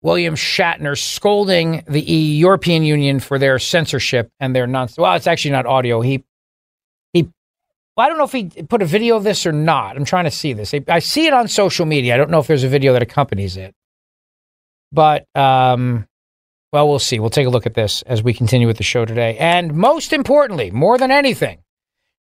[0.05, 4.99] William Shatner scolding the European Union for their censorship and their nonsense.
[4.99, 6.03] Well, it's actually not audio.
[6.03, 6.23] He
[7.15, 7.23] he.
[7.97, 9.97] Well, I don't know if he put a video of this or not.
[9.97, 10.75] I'm trying to see this.
[10.89, 12.13] I see it on social media.
[12.13, 13.75] I don't know if there's a video that accompanies it.
[14.93, 16.07] But um,
[16.71, 17.19] well, we'll see.
[17.19, 19.39] We'll take a look at this as we continue with the show today.
[19.39, 21.61] And most importantly, more than anything,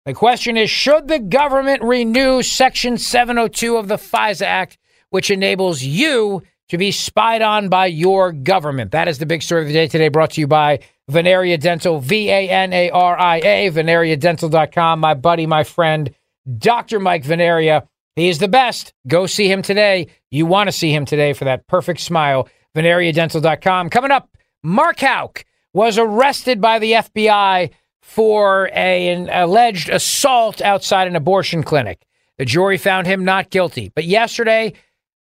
[0.06, 4.78] the question is should the government renew Section 702 of the FISA Act,
[5.10, 8.92] which enables you to be spied on by your government?
[8.92, 12.00] That is the big story of the day today, brought to you by Vanaria Dental,
[12.00, 15.00] V A N A R I A, vanariadental.com.
[15.00, 16.14] My buddy, my friend,
[16.58, 17.00] Dr.
[17.00, 17.86] Mike Vanaria.
[18.16, 18.92] He is the best.
[19.08, 20.06] Go see him today.
[20.30, 22.48] You want to see him today for that perfect smile.
[22.76, 23.90] VanariaDental.com.
[23.90, 24.28] Coming up,
[24.62, 27.70] Mark Houck was arrested by the FBI
[28.02, 32.04] for a, an alleged assault outside an abortion clinic.
[32.38, 33.90] The jury found him not guilty.
[33.94, 34.74] But yesterday,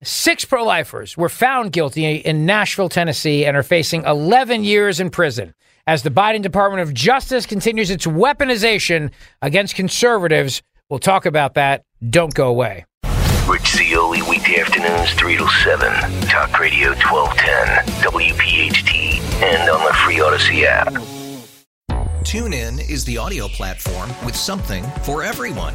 [0.02, 5.10] six pro lifers were found guilty in Nashville, Tennessee, and are facing 11 years in
[5.10, 5.54] prison
[5.86, 10.62] as the Biden Department of Justice continues its weaponization against conservatives.
[10.88, 11.84] We'll talk about that.
[12.08, 12.84] Don't go away.
[13.48, 16.28] Rich Zeoli, weekday afternoons, 3 to 7.
[16.28, 20.92] Talk Radio 1210, WPHT, and on the free Audacy app.
[22.22, 25.74] TuneIn is the audio platform with something for everyone.